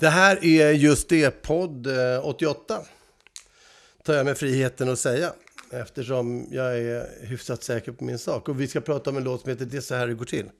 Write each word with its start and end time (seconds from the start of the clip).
Det 0.00 0.08
här 0.08 0.44
är 0.44 0.72
just 0.72 1.08
det, 1.08 1.42
podd 1.42 1.86
eh, 1.86 2.26
88. 2.26 2.78
Tar 4.04 4.14
jag 4.14 4.26
mig 4.26 4.34
friheten 4.34 4.88
att 4.88 4.98
säga. 4.98 5.32
Eftersom 5.70 6.46
jag 6.50 6.78
är 6.78 7.26
hyfsat 7.26 7.62
säker 7.62 7.92
på 7.92 8.04
min 8.04 8.18
sak. 8.18 8.48
Och 8.48 8.60
vi 8.60 8.68
ska 8.68 8.80
prata 8.80 9.10
om 9.10 9.16
en 9.16 9.24
låt 9.24 9.40
som 9.40 9.50
heter 9.50 9.64
Det 9.64 9.76
är 9.76 9.80
så 9.80 9.94
här 9.94 10.06
det 10.06 10.14
går 10.14 10.24
till. 10.24 10.50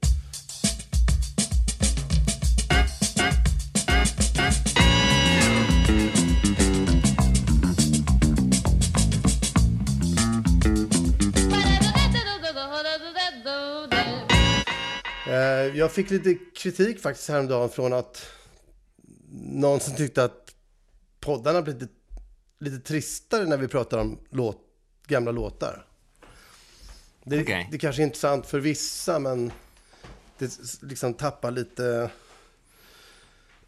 Eh, 15.27 15.79
jag 15.79 15.93
fick 15.93 16.11
lite 16.11 16.35
kritik 16.57 17.01
faktiskt 17.01 17.29
häromdagen 17.29 17.69
från 17.69 17.93
att 17.93 18.27
någon 19.33 19.81
som 19.81 19.97
tyckte 19.97 20.25
att 20.25 20.55
poddarna 21.21 21.63
blev 21.63 21.79
lite, 21.79 21.93
lite 22.59 22.79
tristare 22.79 23.47
när 23.47 23.57
vi 23.57 23.69
pratar 23.69 23.99
om 23.99 24.19
låt, 24.31 24.59
gamla 25.07 25.31
låtar. 25.31 25.87
Det, 27.25 27.43
Okej. 27.43 27.69
det 27.73 27.79
kanske 27.79 28.03
är 28.03 28.05
intressant 28.05 28.47
för 28.47 28.61
vissa, 28.61 29.19
men 29.19 29.53
det 30.39 30.59
liksom 30.83 31.15
tappar 31.15 31.51
lite... 31.51 32.11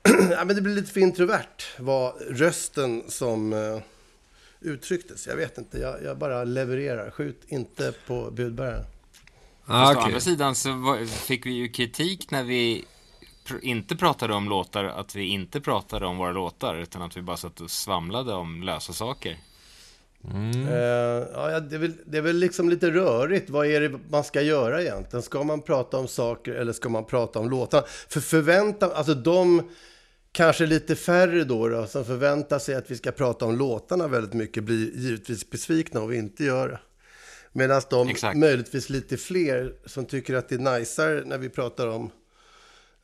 ja, 0.31 0.45
men 0.45 0.57
det 0.57 0.63
blir 0.63 0.75
lite 0.75 0.93
för 0.93 1.01
introvert, 1.01 1.79
var 1.79 2.13
rösten 2.13 3.03
som 3.09 3.53
uh, 3.53 3.81
uttrycktes. 4.61 5.27
Jag 5.27 5.37
vet 5.37 5.59
inte, 5.59 5.79
jag, 5.79 6.03
jag 6.05 6.19
bara 6.19 6.45
levererar. 6.45 7.11
Skjut 7.11 7.43
inte 7.47 7.95
på 8.07 8.31
budbäraren. 8.31 8.85
Fast 9.65 9.71
Ah, 9.71 9.89
å 9.89 9.93
okej. 9.93 10.05
andra 10.05 10.21
sidan 10.21 10.55
så 10.55 10.73
var, 10.73 11.07
fick 11.07 11.47
vi 11.47 11.51
ju 11.51 11.69
kritik 11.69 12.31
när 12.31 12.45
vi 12.45 12.85
pr- 13.45 13.61
inte 13.61 13.97
pratade 13.97 14.35
om 14.35 14.49
låtar, 14.49 14.85
att 14.85 15.17
vi 15.17 15.25
inte 15.25 15.61
pratade 15.61 16.07
om 16.07 16.17
våra 16.17 16.33
låtar, 16.33 16.75
utan 16.75 17.03
att 17.03 17.17
vi 17.17 17.23
bara 17.23 17.37
satt 17.37 17.61
och 17.61 17.71
svamlade 17.71 18.33
om 18.33 18.63
lösa 18.63 18.93
saker. 18.93 19.39
Eh, 20.31 21.29
ja, 21.35 21.51
ja, 21.51 21.61
det, 21.61 21.77
är 21.77 21.79
väl, 21.79 21.93
det 22.07 22.19
är 22.19 22.23
väl 22.23 22.37
liksom 22.37 22.71
lite 22.71 22.91
rörigt. 22.91 23.51
Vad 23.51 23.67
är 23.67 23.81
det 23.81 23.99
man 24.11 24.25
ska 24.25 24.41
göra 24.41 24.83
egentligen? 24.83 25.23
Ska 25.23 25.43
man 25.43 25.63
prata 25.63 25.97
om 25.97 26.09
saker 26.09 26.53
eller 26.53 26.73
ska 26.73 26.89
man 26.89 27.05
prata 27.05 27.39
om 27.39 27.51
låtar? 27.51 27.85
För 28.09 28.21
förväntan, 28.21 28.91
alltså 28.95 29.15
de 29.15 29.63
kanske 30.33 30.67
lite 30.67 30.97
färre 30.97 31.45
då, 31.45 31.69
då 31.69 31.87
som 31.87 32.05
förväntar 32.05 32.59
sig 32.59 32.75
att 32.75 32.91
vi 32.91 32.97
ska 32.97 33.13
prata 33.13 33.45
om 33.45 33.57
låtarna 33.57 34.09
väldigt 34.09 34.33
mycket 34.33 34.65
blir 34.65 34.97
givetvis 34.97 35.51
besvikna 35.51 36.01
om 36.01 36.09
vi 36.09 36.17
inte 36.17 36.45
gör 36.45 36.69
det. 36.69 36.81
Medan 37.53 37.83
de 37.91 38.09
Exakt. 38.09 38.39
möjligtvis 38.39 38.91
lite 38.91 39.17
fler 39.17 39.75
som 39.87 40.07
tycker 40.07 40.35
att 40.35 40.49
det 40.49 40.55
är 40.55 40.59
najsare 40.59 41.23
när 41.25 41.39
vi 41.39 41.49
pratar 41.49 41.87
om, 41.87 42.11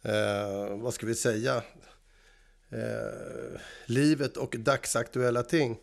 eh, 0.09 0.77
vad 0.77 0.95
ska 0.95 1.07
vi 1.07 1.15
säga, 1.15 1.63
eh, 2.71 3.61
livet 3.87 4.37
och 4.37 4.57
dagsaktuella 4.59 5.43
ting. 5.43 5.79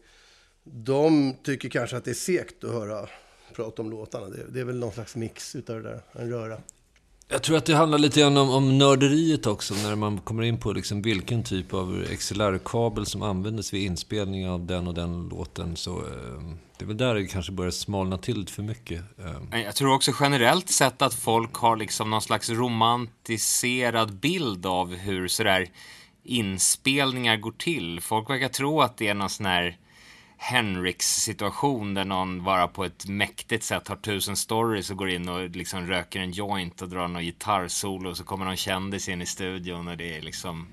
De 0.63 1.35
tycker 1.43 1.69
kanske 1.69 1.97
att 1.97 2.05
det 2.05 2.11
är 2.11 2.15
segt 2.15 2.63
att 2.63 2.71
höra 2.71 3.09
prata 3.55 3.81
om 3.81 3.89
låtarna. 3.89 4.29
Det, 4.29 4.45
det 4.49 4.59
är 4.59 4.63
väl 4.63 4.79
någon 4.79 4.91
slags 4.91 5.15
mix 5.15 5.55
utav 5.55 5.83
det 5.83 5.89
där, 5.89 6.01
en 6.11 6.29
röra. 6.29 6.61
Jag 7.27 7.43
tror 7.43 7.57
att 7.57 7.65
det 7.65 7.75
handlar 7.75 7.97
lite 7.97 8.19
grann 8.19 8.37
om, 8.37 8.49
om 8.49 8.77
nörderiet 8.77 9.45
också, 9.45 9.73
när 9.73 9.95
man 9.95 10.17
kommer 10.17 10.43
in 10.43 10.57
på 10.59 10.71
liksom 10.71 11.01
vilken 11.01 11.43
typ 11.43 11.73
av 11.73 12.05
XLR-kabel 12.17 13.05
som 13.05 13.21
användes 13.21 13.73
vid 13.73 13.83
inspelning 13.85 14.49
av 14.49 14.65
den 14.65 14.87
och 14.87 14.93
den 14.93 15.29
låten. 15.29 15.75
Så 15.75 15.97
eh, 15.97 16.41
det 16.77 16.83
är 16.85 16.87
väl 16.87 16.97
där 16.97 17.15
det 17.15 17.25
kanske 17.27 17.51
börjar 17.51 17.71
smalna 17.71 18.17
till 18.17 18.39
lite 18.39 18.51
för 18.51 18.63
mycket. 18.63 19.01
Eh, 19.53 19.61
Jag 19.61 19.75
tror 19.75 19.93
också 19.93 20.11
generellt 20.19 20.69
sett 20.69 21.01
att 21.01 21.13
folk 21.13 21.53
har 21.55 21.75
liksom 21.75 22.09
någon 22.09 22.21
slags 22.21 22.49
romantiserad 22.49 24.13
bild 24.13 24.65
av 24.65 24.95
hur 24.95 25.27
sådär 25.27 25.67
inspelningar 26.23 27.37
går 27.37 27.51
till. 27.57 28.01
Folk 28.01 28.29
verkar 28.29 28.49
tro 28.49 28.81
att 28.81 28.97
det 28.97 29.07
är 29.07 29.13
någon 29.13 29.29
sån 29.29 29.45
här 29.45 29.77
Henriks-situation 30.37 31.93
där 31.93 32.05
någon 32.05 32.43
bara 32.43 32.67
på 32.67 32.85
ett 32.85 33.07
mäktigt 33.07 33.63
sätt 33.63 33.87
har 33.87 33.95
tusen 33.95 34.35
stories 34.35 34.91
och 34.91 34.97
går 34.97 35.09
in 35.09 35.29
och 35.29 35.49
liksom 35.49 35.87
röker 35.87 36.19
en 36.19 36.31
joint 36.31 36.81
och 36.81 36.89
drar 36.89 37.07
någon 37.07 37.23
gitarrsolo 37.23 38.09
och 38.09 38.17
så 38.17 38.23
kommer 38.23 38.45
någon 38.45 38.55
kändis 38.55 39.09
in 39.09 39.21
i 39.21 39.25
studion 39.25 39.87
och 39.87 39.97
det 39.97 40.17
är 40.17 40.21
liksom 40.21 40.67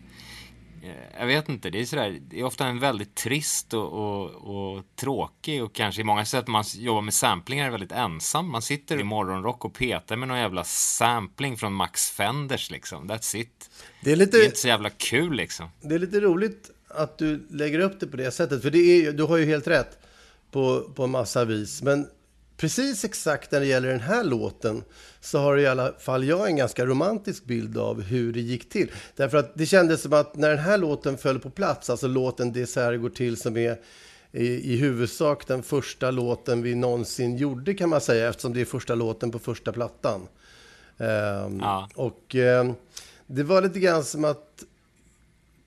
eh, 0.82 1.20
jag 1.20 1.26
vet 1.26 1.48
inte, 1.48 1.70
det 1.70 1.80
är 1.80 1.84
sådär, 1.84 2.18
det 2.28 2.40
är 2.40 2.44
ofta 2.44 2.66
en 2.66 2.78
väldigt 2.78 3.14
trist 3.14 3.74
och, 3.74 3.92
och, 3.92 4.30
och 4.30 4.84
tråkig 4.96 5.62
och 5.62 5.72
kanske 5.72 6.00
i 6.00 6.04
många 6.04 6.24
sätt 6.24 6.46
man 6.46 6.64
jobbar 6.74 7.02
med 7.02 7.14
samplingar 7.14 7.66
är 7.66 7.70
väldigt 7.70 7.92
ensam. 7.92 8.50
Man 8.50 8.62
sitter 8.62 9.00
i 9.00 9.04
morgonrock 9.04 9.64
och 9.64 9.74
petar 9.74 10.16
med 10.16 10.28
någon 10.28 10.38
jävla 10.38 10.64
sampling 10.64 11.56
från 11.56 11.72
Max 11.72 12.10
Fenders 12.10 12.70
liksom. 12.70 13.10
That's 13.10 13.36
it. 13.36 13.70
Det 14.00 14.12
är 14.12 14.16
lite, 14.16 14.36
Det 14.36 14.42
är 14.42 14.46
inte 14.46 14.58
så 14.58 14.68
jävla 14.68 14.90
kul 14.90 15.32
liksom. 15.32 15.68
det 15.80 15.94
är 15.94 15.98
lite 15.98 16.20
roligt 16.20 16.70
att 16.94 17.19
du 17.19 17.47
lägger 17.50 17.78
upp 17.78 18.00
det 18.00 18.06
på 18.06 18.16
det 18.16 18.30
sättet. 18.30 18.62
För 18.62 18.70
det 18.70 18.78
är, 18.78 19.12
du 19.12 19.22
har 19.22 19.36
ju 19.36 19.44
helt 19.44 19.66
rätt 19.66 19.98
på, 20.50 20.80
på 20.94 21.06
massa 21.06 21.44
vis. 21.44 21.82
Men 21.82 22.06
precis 22.56 23.04
exakt 23.04 23.53
när 23.53 23.60
det 23.60 23.66
gäller 23.66 23.88
den 23.88 24.00
här 24.00 24.25
låten 24.25 24.82
så 25.20 25.38
har 25.38 25.58
i 25.58 25.66
alla 25.66 25.92
fall 25.92 26.25
jag 26.25 26.47
en 26.47 26.56
ganska 26.56 26.86
romantisk 26.86 27.44
bild 27.44 27.78
av 27.78 28.02
hur 28.02 28.32
det 28.32 28.41
gick 28.41 28.69
till. 28.69 28.91
Därför 29.16 29.38
att 29.38 29.54
det 29.54 29.66
kändes 29.66 30.02
som 30.02 30.12
att 30.12 30.36
när 30.36 30.50
den 30.50 30.58
här 30.58 30.78
låten 30.78 31.19
föll 31.19 31.38
på 31.38 31.50
plats, 31.50 31.91
alltså 31.91 32.06
låten 32.06 32.52
Det 32.52 32.66
så 32.66 32.81
här 32.81 32.97
går 32.97 33.10
till 33.10 33.36
som 33.36 33.56
är 33.56 33.81
i, 34.32 34.75
i 34.75 34.76
huvudsak 34.76 35.47
den 35.47 35.62
första 35.62 36.10
låten 36.10 36.62
vi 36.62 36.75
någonsin 36.75 37.36
gjorde 37.36 37.75
kan 37.75 37.88
man 37.88 38.00
säga 38.00 38.28
eftersom 38.28 38.52
det 38.52 38.60
är 38.60 38.64
första 38.64 38.94
låten 38.94 39.31
på 39.31 39.38
första 39.38 39.72
plattan. 39.72 40.28
Ehm, 40.98 41.60
Ja. 41.60 41.88
Och 41.94 42.34
ehm, 42.34 42.75
det 43.26 43.42
var 43.42 43.62
lite 43.62 43.81
grann 43.81 44.04
som 44.04 44.25
att, 44.25 44.64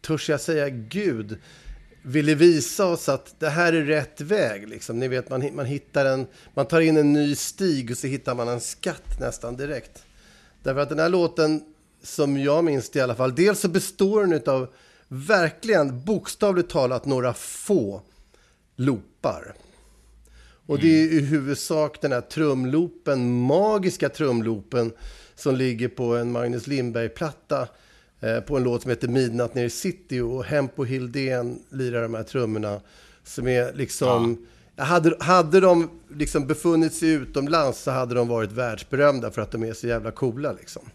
törs 0.06 0.30
jag 0.30 0.42
säga 0.42 0.70
Gud, 0.70 1.38
ville 2.02 2.36
visa 2.36 2.86
oss 2.86 3.10
att 3.10 3.40
det 3.40 3.50
här 3.50 3.74
är 3.74 3.84
rätt 3.84 4.22
väg. 4.22 4.70
Liksom. 4.70 5.00
Ni 5.00 5.08
vet, 5.08 5.30
man, 5.30 5.56
man, 5.56 5.66
hittar 5.66 6.06
en, 6.06 6.28
man 6.54 6.66
tar 6.66 6.82
in 6.82 6.98
en 6.98 7.14
ny 7.14 7.36
stig 7.36 7.92
och 7.92 7.98
så 7.98 8.08
hittar 8.08 8.36
man 8.36 8.48
en 8.48 8.62
skatt 8.62 9.20
nästan 9.20 9.58
direkt. 9.58 10.04
Därför 10.64 10.82
att 10.82 10.90
den 10.90 11.00
här 11.00 11.10
låten, 11.10 11.64
som 12.04 12.38
jag 12.38 12.64
minns 12.64 12.90
det 12.90 13.00
i 13.00 13.02
alla 13.02 13.16
fall, 13.16 13.36
dels 13.36 13.60
så 13.60 13.68
består 13.68 14.26
den 14.26 14.54
av 14.56 14.74
verkligen 15.08 16.06
bokstavligt 16.06 16.70
talat 16.70 17.06
några 17.06 17.34
få 17.34 18.02
loopar. 18.76 19.56
Och 20.68 20.80
det 20.80 20.88
är 20.88 21.14
i 21.14 21.20
huvudsak 21.20 22.02
den 22.02 22.12
här 22.12 22.22
trumloopen, 22.22 23.42
magiska 23.42 24.10
trumloopen 24.10 24.92
som 25.36 25.56
ligger 25.56 25.88
på 25.88 26.16
en 26.16 26.32
Magnus 26.32 26.68
Lindberg-platta 26.68 27.68
på 28.48 28.58
en 28.58 28.64
låt 28.64 28.82
som 28.82 28.90
heter 28.90 29.08
Midnatt 29.08 29.56
nere 29.56 29.66
i 29.66 29.70
city 29.70 30.20
och 30.20 30.46
Hempo 30.46 30.84
Hildén 30.84 31.60
lirar 31.70 32.02
de 32.02 32.14
här 32.14 32.24
trummorna 32.24 32.82
som 33.24 33.48
är 33.48 33.74
liksom... 33.74 34.48
Hade, 34.78 35.16
hade 35.20 35.60
de 35.60 35.90
liksom 36.10 36.48
befunnit 36.48 36.94
sig 36.94 37.10
utomlands 37.10 37.80
så 37.80 37.92
hade 37.92 38.16
de 38.16 38.28
varit 38.28 38.52
världsberömda 38.52 39.32
för 39.32 39.42
att 39.42 39.52
de 39.52 39.64
är 39.64 39.74
så 39.74 39.88
jävla 39.88 40.12
coola 40.12 40.52
liksom. 40.54 40.90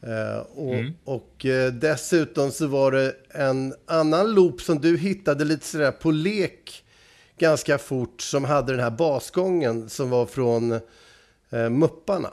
Eh, 0.00 0.38
och 0.38 0.74
och 1.04 1.46
eh, 1.46 1.72
dessutom 1.72 2.50
så 2.50 2.66
var 2.66 2.92
det 2.92 3.14
en 3.30 3.74
annan 3.86 4.34
loop 4.34 4.60
som 4.60 4.80
du 4.80 4.96
hittade 4.96 5.44
lite 5.44 5.66
sådär 5.66 5.92
på 5.92 6.10
lek 6.10 6.84
ganska 7.38 7.78
fort 7.78 8.20
som 8.20 8.44
hade 8.44 8.72
den 8.72 8.80
här 8.80 8.90
basgången 8.90 9.88
som 9.88 10.10
var 10.10 10.26
från 10.26 10.72
eh, 11.50 11.70
Mupparna. 11.70 12.30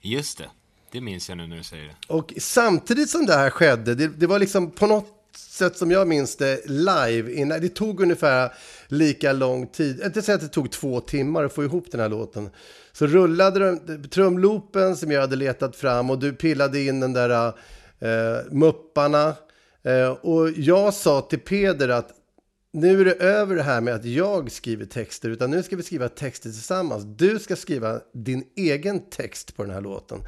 Just 0.00 0.38
det. 0.38 0.50
Det 0.92 1.00
minns 1.00 1.28
jag 1.28 1.38
nu 1.38 1.46
när 1.46 1.56
du 1.56 1.62
säger 1.62 1.84
det. 1.84 1.94
Och 2.06 2.32
samtidigt 2.38 3.10
som 3.10 3.26
det 3.26 3.34
här 3.34 3.50
skedde, 3.50 3.94
det, 3.94 4.08
det 4.08 4.26
var 4.26 4.38
liksom 4.38 4.70
på 4.70 4.86
något 4.86 5.20
sätt 5.36 5.76
som 5.76 5.90
jag 5.90 6.08
minns 6.08 6.36
det 6.36 6.60
live, 6.66 7.32
innan, 7.32 7.60
det 7.60 7.68
tog 7.68 8.00
ungefär 8.00 8.52
lika 8.88 9.32
lång 9.32 9.66
tid, 9.66 10.00
inte 10.04 10.22
säga 10.22 10.34
att 10.34 10.40
det 10.40 10.48
tog 10.48 10.70
två 10.70 11.00
timmar 11.00 11.44
att 11.44 11.52
få 11.52 11.64
ihop 11.64 11.86
den 11.90 12.00
här 12.00 12.08
låten. 12.08 12.50
Så 12.92 13.06
rullade 13.06 13.78
de, 13.86 14.08
trumloopen 14.08 14.96
som 14.96 15.10
jag 15.10 15.20
hade 15.20 15.36
letat 15.36 15.76
fram 15.76 16.10
och 16.10 16.18
du 16.18 16.32
pillade 16.32 16.80
in 16.80 17.00
den 17.00 17.12
där 17.12 17.48
eh, 17.98 18.44
mupparna. 18.50 19.34
Eh, 19.82 20.08
och 20.10 20.50
jag 20.50 20.94
sa 20.94 21.20
till 21.20 21.40
Peder 21.40 21.88
att 21.88 22.19
nu 22.72 23.00
är 23.00 23.04
det 23.04 23.14
över 23.14 23.56
det 23.56 23.62
här 23.62 23.80
med 23.80 23.94
att 23.94 24.04
jag 24.04 24.52
skriver 24.52 24.86
texter, 24.86 25.28
utan 25.28 25.50
nu 25.50 25.62
ska 25.62 25.76
vi 25.76 25.82
skriva 25.82 26.08
texter 26.08 26.50
tillsammans. 26.50 27.04
Du 27.04 27.38
ska 27.38 27.56
skriva 27.56 28.00
din 28.14 28.44
egen 28.56 29.10
text 29.10 29.56
på 29.56 29.62
den 29.62 29.74
här 29.74 29.80
låten 29.80 30.18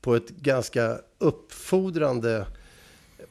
på 0.00 0.14
ett 0.14 0.28
ganska 0.28 0.98
uppfordrande 1.18 2.46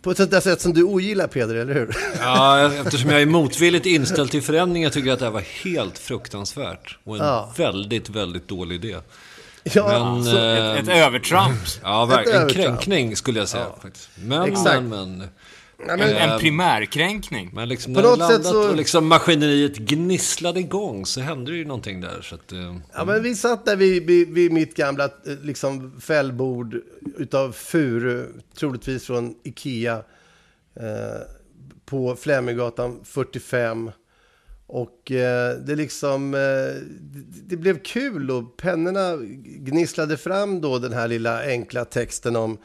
på 0.02 0.12
ett 0.12 0.18
sånt 0.18 0.32
där 0.32 0.40
sätt 0.40 0.62
som 0.62 0.74
du 0.74 0.84
ogillar 0.84 1.28
Peder, 1.28 1.56
eller 1.56 1.74
hur? 1.74 1.96
Ja, 2.20 2.72
eftersom 2.74 3.10
jag 3.10 3.22
är 3.22 3.26
motvilligt 3.26 3.86
inställd 3.86 4.32
till 4.32 4.42
förändringar 4.42 4.90
tycker 4.90 5.08
jag 5.08 5.14
att 5.14 5.20
det 5.20 5.26
här 5.26 5.32
var 5.32 5.64
helt 5.64 5.98
fruktansvärt. 5.98 6.98
Och 7.04 7.16
en 7.16 7.26
ja. 7.26 7.54
väldigt, 7.58 8.10
väldigt 8.10 8.48
dålig 8.48 8.76
idé. 8.76 8.98
Ja, 9.64 9.88
men, 9.88 10.02
alltså, 10.02 10.38
äh, 10.38 10.76
ett, 10.76 10.84
ett 10.84 10.90
övertramp. 10.90 11.60
Ja, 11.84 12.06
verkligen. 12.06 12.42
En 12.42 12.50
kränkning 12.50 13.16
skulle 13.16 13.40
jag 13.40 13.48
säga. 13.48 13.66
Ja. 13.70 13.82
Faktiskt. 13.82 14.10
Men, 14.16 14.44
Exakt. 14.44 14.84
men, 14.84 14.90
men. 14.90 15.28
Nej, 15.86 15.98
men, 15.98 16.10
en, 16.10 16.30
en 16.30 16.40
primärkränkning. 16.40 17.50
Men 17.54 17.70
liksom 17.70 17.94
när 17.94 18.02
på 18.02 18.10
något 18.10 18.32
sätt 18.32 18.46
så... 18.46 18.70
och 18.70 18.76
liksom 18.76 19.08
maskineriet 19.08 19.78
gnisslade 19.78 20.60
igång 20.60 21.06
så 21.06 21.22
hände 21.22 21.52
det 21.52 21.58
ju 21.58 21.66
någonting 21.66 22.02
där. 22.02 22.22
Så 22.22 22.36
att, 22.36 22.54
uh, 22.54 22.76
ja, 22.94 23.06
men 23.06 23.24
vi 23.24 23.36
satt 23.36 23.66
där 23.66 23.76
vid, 23.76 24.08
vid, 24.08 24.34
vid 24.34 24.52
mitt 24.52 24.76
gamla 24.76 25.06
eh, 25.06 25.10
liksom, 25.42 26.02
fällbord 26.02 26.82
utav 27.18 27.52
furu, 27.52 28.26
troligtvis 28.60 29.06
från 29.06 29.36
Ikea, 29.44 30.04
eh, 30.76 31.22
på 31.86 32.16
Fleminggatan 32.16 33.00
45. 33.04 33.92
Och 34.68 35.12
eh, 35.12 35.56
det 35.56 35.76
liksom, 35.76 36.34
eh, 36.34 36.40
det, 37.00 37.24
det 37.48 37.58
blev 37.58 37.80
kul 37.84 38.32
och 38.32 38.58
pennorna 38.58 39.16
gnisslade 39.44 40.18
fram 40.18 40.62
då 40.62 40.80
den 40.80 40.94
här 40.94 41.08
lilla 41.08 41.44
enkla 41.44 41.86
texten 41.86 42.36
om 42.36 42.58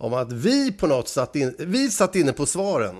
om 0.00 0.14
att 0.14 0.32
vi 0.32 0.72
på 0.72 0.86
något 0.86 1.08
satt, 1.08 1.36
in, 1.36 1.54
vi 1.58 1.90
satt 1.90 2.16
inne 2.16 2.32
på 2.32 2.46
svaren. 2.46 2.96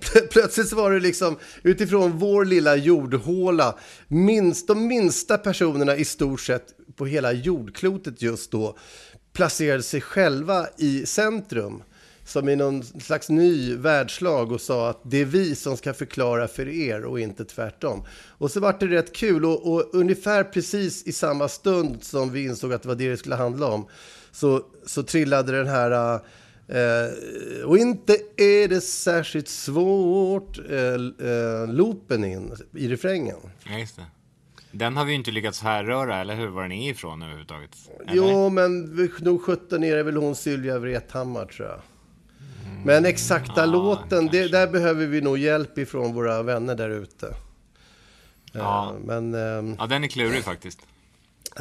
Plötsligt 0.30 0.68
så 0.68 0.76
var 0.76 0.90
det 0.90 1.00
liksom 1.00 1.36
utifrån 1.62 2.18
vår 2.18 2.44
lilla 2.44 2.76
jordhåla, 2.76 3.78
minst, 4.08 4.66
de 4.66 4.86
minsta 4.86 5.38
personerna 5.38 5.96
i 5.96 6.04
stort 6.04 6.40
sett 6.40 6.66
på 6.96 7.06
hela 7.06 7.32
jordklotet 7.32 8.22
just 8.22 8.50
då 8.50 8.76
placerade 9.32 9.82
sig 9.82 10.00
själva 10.00 10.66
i 10.78 11.06
centrum 11.06 11.82
som 12.24 12.48
i 12.48 12.56
någon 12.56 12.82
slags 12.82 13.28
ny 13.28 13.74
världslag 13.74 14.52
och 14.52 14.60
sa 14.60 14.90
att 14.90 15.00
det 15.04 15.20
är 15.20 15.24
vi 15.24 15.54
som 15.54 15.76
ska 15.76 15.94
förklara 15.94 16.48
för 16.48 16.68
er 16.68 17.04
och 17.04 17.20
inte 17.20 17.44
tvärtom. 17.44 18.04
Och 18.38 18.50
så 18.50 18.60
var 18.60 18.76
det 18.80 18.86
rätt 18.86 19.12
kul 19.12 19.44
och, 19.44 19.72
och 19.72 19.90
ungefär 19.92 20.44
precis 20.44 21.06
i 21.06 21.12
samma 21.12 21.48
stund 21.48 22.04
som 22.04 22.32
vi 22.32 22.44
insåg 22.44 22.72
att 22.72 22.82
det 22.82 22.88
var 22.88 22.94
det 22.94 23.10
det 23.10 23.16
skulle 23.16 23.34
handla 23.34 23.66
om 23.66 23.86
så, 24.32 24.62
så 24.86 25.02
trillade 25.02 25.52
den 25.52 25.68
här 25.68 26.14
eh, 26.68 27.64
och 27.64 27.78
inte 27.78 28.16
är 28.36 28.68
det 28.68 28.80
särskilt 28.80 29.48
svårt 29.48 30.58
eh, 30.58 30.76
eh, 31.28 31.68
loopen 31.68 32.24
in 32.24 32.56
i 32.74 32.88
refrängen. 32.88 33.38
Ja, 33.64 33.78
just 33.78 33.96
det. 33.96 34.04
Den 34.72 34.96
har 34.96 35.04
vi 35.04 35.10
ju 35.10 35.16
inte 35.16 35.30
lyckats 35.30 35.60
härröra, 35.60 36.20
eller 36.20 36.34
hur? 36.34 36.46
Var 36.46 36.62
den 36.62 36.72
är 36.72 36.90
ifrån 36.90 37.22
överhuvudtaget? 37.22 37.70
Eller? 38.00 38.14
Jo, 38.14 38.48
men 38.48 38.96
nog 39.20 39.42
sjutton 39.42 39.84
är 39.84 39.96
det 39.96 40.02
väl 40.02 40.16
hon 40.16 40.36
Sylvia 40.36 40.78
Vrethammar, 40.78 41.44
tror 41.44 41.68
jag. 41.68 41.80
Mm. 42.70 42.82
Men 42.82 43.06
exakta 43.06 43.62
mm, 43.62 43.72
låten, 43.72 44.26
det, 44.26 44.48
där 44.48 44.66
behöver 44.66 45.06
vi 45.06 45.20
nog 45.20 45.38
hjälp 45.38 45.78
ifrån 45.78 46.14
våra 46.14 46.42
vänner 46.42 46.74
där 46.74 46.90
ute. 46.90 47.34
Ja. 48.52 48.94
men, 49.04 49.34
um, 49.34 49.76
ja, 49.78 49.86
den 49.86 50.04
är 50.04 50.08
klurig 50.08 50.44
faktiskt. 50.44 50.78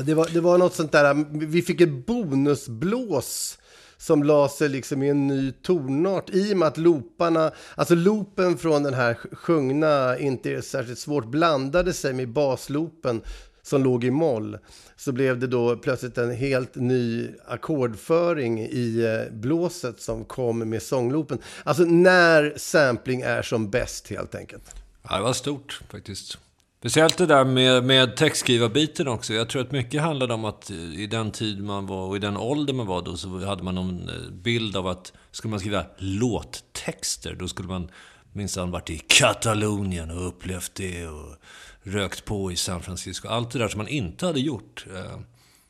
Det 0.05 0.13
var, 0.13 0.29
det 0.33 0.41
var 0.41 0.57
något 0.57 0.75
sånt 0.75 0.91
där, 0.91 1.25
vi 1.47 1.61
fick 1.61 1.81
ett 1.81 2.05
bonusblås 2.05 3.57
som 3.97 4.23
la 4.23 4.49
sig 4.49 4.69
liksom 4.69 5.03
i 5.03 5.09
en 5.09 5.27
ny 5.27 5.51
tonart 5.51 6.29
i 6.29 6.53
och 6.53 6.57
med 6.57 6.67
att 6.67 6.77
looparna, 6.77 7.51
alltså 7.75 7.95
loopen 7.95 8.57
från 8.57 8.83
den 8.83 8.93
här 8.93 9.13
sjungna, 9.13 10.17
inte 10.17 10.51
är 10.51 10.61
särskilt 10.61 10.99
svårt, 10.99 11.25
blandade 11.25 11.93
sig 11.93 12.13
med 12.13 12.29
basloopen 12.29 13.21
som 13.61 13.83
låg 13.83 14.03
i 14.03 14.11
moll. 14.11 14.57
Så 14.95 15.11
blev 15.11 15.39
det 15.39 15.47
då 15.47 15.77
plötsligt 15.77 16.17
en 16.17 16.31
helt 16.31 16.75
ny 16.75 17.29
ackordföring 17.47 18.59
i 18.59 19.05
eh, 19.05 19.33
blåset 19.33 20.01
som 20.01 20.25
kom 20.25 20.69
med 20.69 20.81
sångloopen. 20.81 21.37
Alltså 21.63 21.83
när 21.83 22.53
sampling 22.57 23.21
är 23.21 23.41
som 23.41 23.69
bäst 23.69 24.07
helt 24.07 24.35
enkelt. 24.35 24.75
Ja, 25.09 25.17
det 25.17 25.23
var 25.23 25.33
stort 25.33 25.81
faktiskt. 25.89 26.37
Speciellt 26.79 27.17
det 27.17 27.25
där 27.25 27.45
med, 27.45 27.83
med 27.83 28.17
textskrivarbiten 28.17 29.07
också. 29.07 29.33
Jag 29.33 29.49
tror 29.49 29.61
att 29.61 29.71
mycket 29.71 30.01
handlade 30.01 30.33
om 30.33 30.45
att 30.45 30.69
eh, 30.69 30.77
i 30.77 31.07
den 31.07 31.31
tid 31.31 31.63
man 31.63 31.87
var 31.87 32.07
och 32.07 32.15
i 32.15 32.19
den 32.19 32.37
ålder 32.37 32.73
man 32.73 32.87
var 32.87 33.01
då 33.01 33.17
så 33.17 33.45
hade 33.45 33.63
man 33.63 33.75
någon 33.75 34.09
eh, 34.09 34.31
bild 34.31 34.77
av 34.77 34.87
att 34.87 35.13
skulle 35.31 35.49
man 35.49 35.59
skriva 35.59 35.85
låttexter 35.97 37.33
då 37.33 37.47
skulle 37.47 37.67
man 37.67 37.91
minsann 38.33 38.71
varit 38.71 38.89
i 38.89 38.97
Katalonien 38.97 40.11
och 40.11 40.27
upplevt 40.27 40.75
det 40.75 41.07
och 41.07 41.35
rökt 41.83 42.25
på 42.25 42.51
i 42.51 42.55
San 42.55 42.81
Francisco. 42.81 43.27
Allt 43.27 43.51
det 43.51 43.59
där 43.59 43.67
som 43.67 43.77
man 43.77 43.87
inte 43.87 44.25
hade 44.25 44.39
gjort. 44.39 44.85
Eh, 44.95 45.19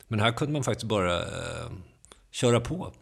men 0.08 0.20
här 0.20 0.32
kunde 0.32 0.52
man 0.52 0.64
faktiskt 0.64 0.88
bara 0.88 1.22
köra 2.30 2.60
på 2.60 2.92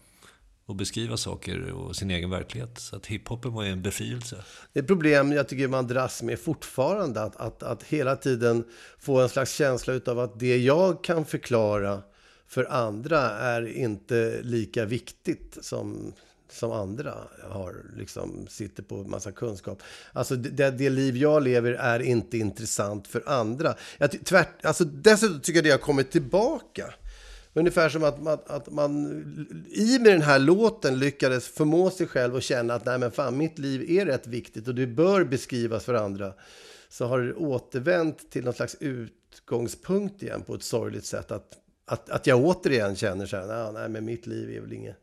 och 0.68 0.76
beskriva 0.76 1.16
saker 1.16 1.72
och 1.72 1.96
sin 1.96 2.10
egen 2.10 2.30
verklighet. 2.30 2.78
Så 2.78 2.96
att 2.96 3.06
hiphopen 3.06 3.52
var 3.52 3.62
ju 3.62 3.70
en 3.70 3.82
befrielse. 3.82 4.44
Det 4.72 4.78
är 4.78 4.82
ett 4.82 4.88
problem 4.88 5.32
jag 5.32 5.48
tycker 5.48 5.68
man 5.68 5.86
dras 5.86 6.22
med 6.22 6.38
fortfarande. 6.38 7.22
Att, 7.22 7.36
att, 7.36 7.62
att 7.62 7.82
hela 7.82 8.16
tiden 8.16 8.64
få 8.98 9.20
en 9.20 9.28
slags 9.28 9.52
känsla 9.54 10.00
av 10.06 10.18
att 10.18 10.40
det 10.40 10.56
jag 10.56 11.04
kan 11.04 11.24
förklara 11.24 12.02
för 12.48 12.64
andra 12.64 13.20
är 13.30 13.66
inte 13.66 14.40
lika 14.42 14.84
viktigt 14.84 15.58
som, 15.60 16.12
som 16.50 16.72
andra 16.72 17.14
har, 17.50 17.74
liksom, 17.96 18.46
sitter 18.48 18.82
på 18.82 18.96
massa 18.96 19.32
kunskap. 19.32 19.82
Alltså 20.12 20.36
det, 20.36 20.70
det 20.70 20.90
liv 20.90 21.16
jag 21.16 21.42
lever 21.42 21.72
är 21.72 22.00
inte 22.00 22.38
intressant 22.38 23.06
för 23.06 23.22
andra. 23.26 23.74
Jag, 23.98 24.24
tvärt, 24.24 24.64
alltså, 24.64 24.84
dessutom 24.84 25.40
tycker 25.40 25.58
jag 25.58 25.64
det 25.64 25.70
har 25.70 25.78
kommit 25.78 26.10
tillbaka. 26.10 26.94
Ungefär 27.58 27.88
som 27.88 28.04
att, 28.04 28.26
att, 28.26 28.50
att 28.50 28.70
man 28.70 29.06
i 29.70 29.98
med 29.98 30.12
den 30.12 30.22
här 30.22 30.38
låten 30.38 30.98
lyckades 30.98 31.48
förmå 31.48 31.90
sig 31.90 32.06
själv 32.06 32.36
att 32.36 32.42
känna 32.42 32.74
att 32.74 32.84
nej 32.84 32.98
men 32.98 33.10
fan, 33.10 33.36
mitt 33.36 33.58
liv 33.58 33.90
är 33.90 34.06
rätt 34.06 34.26
viktigt 34.26 34.68
och 34.68 34.74
det 34.74 34.86
bör 34.86 35.24
beskrivas 35.24 35.84
för 35.84 35.94
andra. 35.94 36.32
Så 36.88 37.06
har 37.06 37.20
det 37.20 37.34
återvänt 37.34 38.30
till 38.30 38.44
någon 38.44 38.54
slags 38.54 38.76
utgångspunkt 38.80 40.22
igen 40.22 40.42
på 40.46 40.54
ett 40.54 40.62
sorgligt 40.62 41.04
sätt. 41.04 41.30
Att, 41.30 41.52
att, 41.86 42.10
att 42.10 42.26
jag 42.26 42.44
återigen 42.44 42.96
känner 42.96 43.26
så 43.26 43.36
här, 43.36 43.72
nej 43.72 43.88
men 43.88 44.04
mitt 44.04 44.26
liv 44.26 44.50
är 44.50 44.60
väl 44.60 44.72
inget 44.72 44.96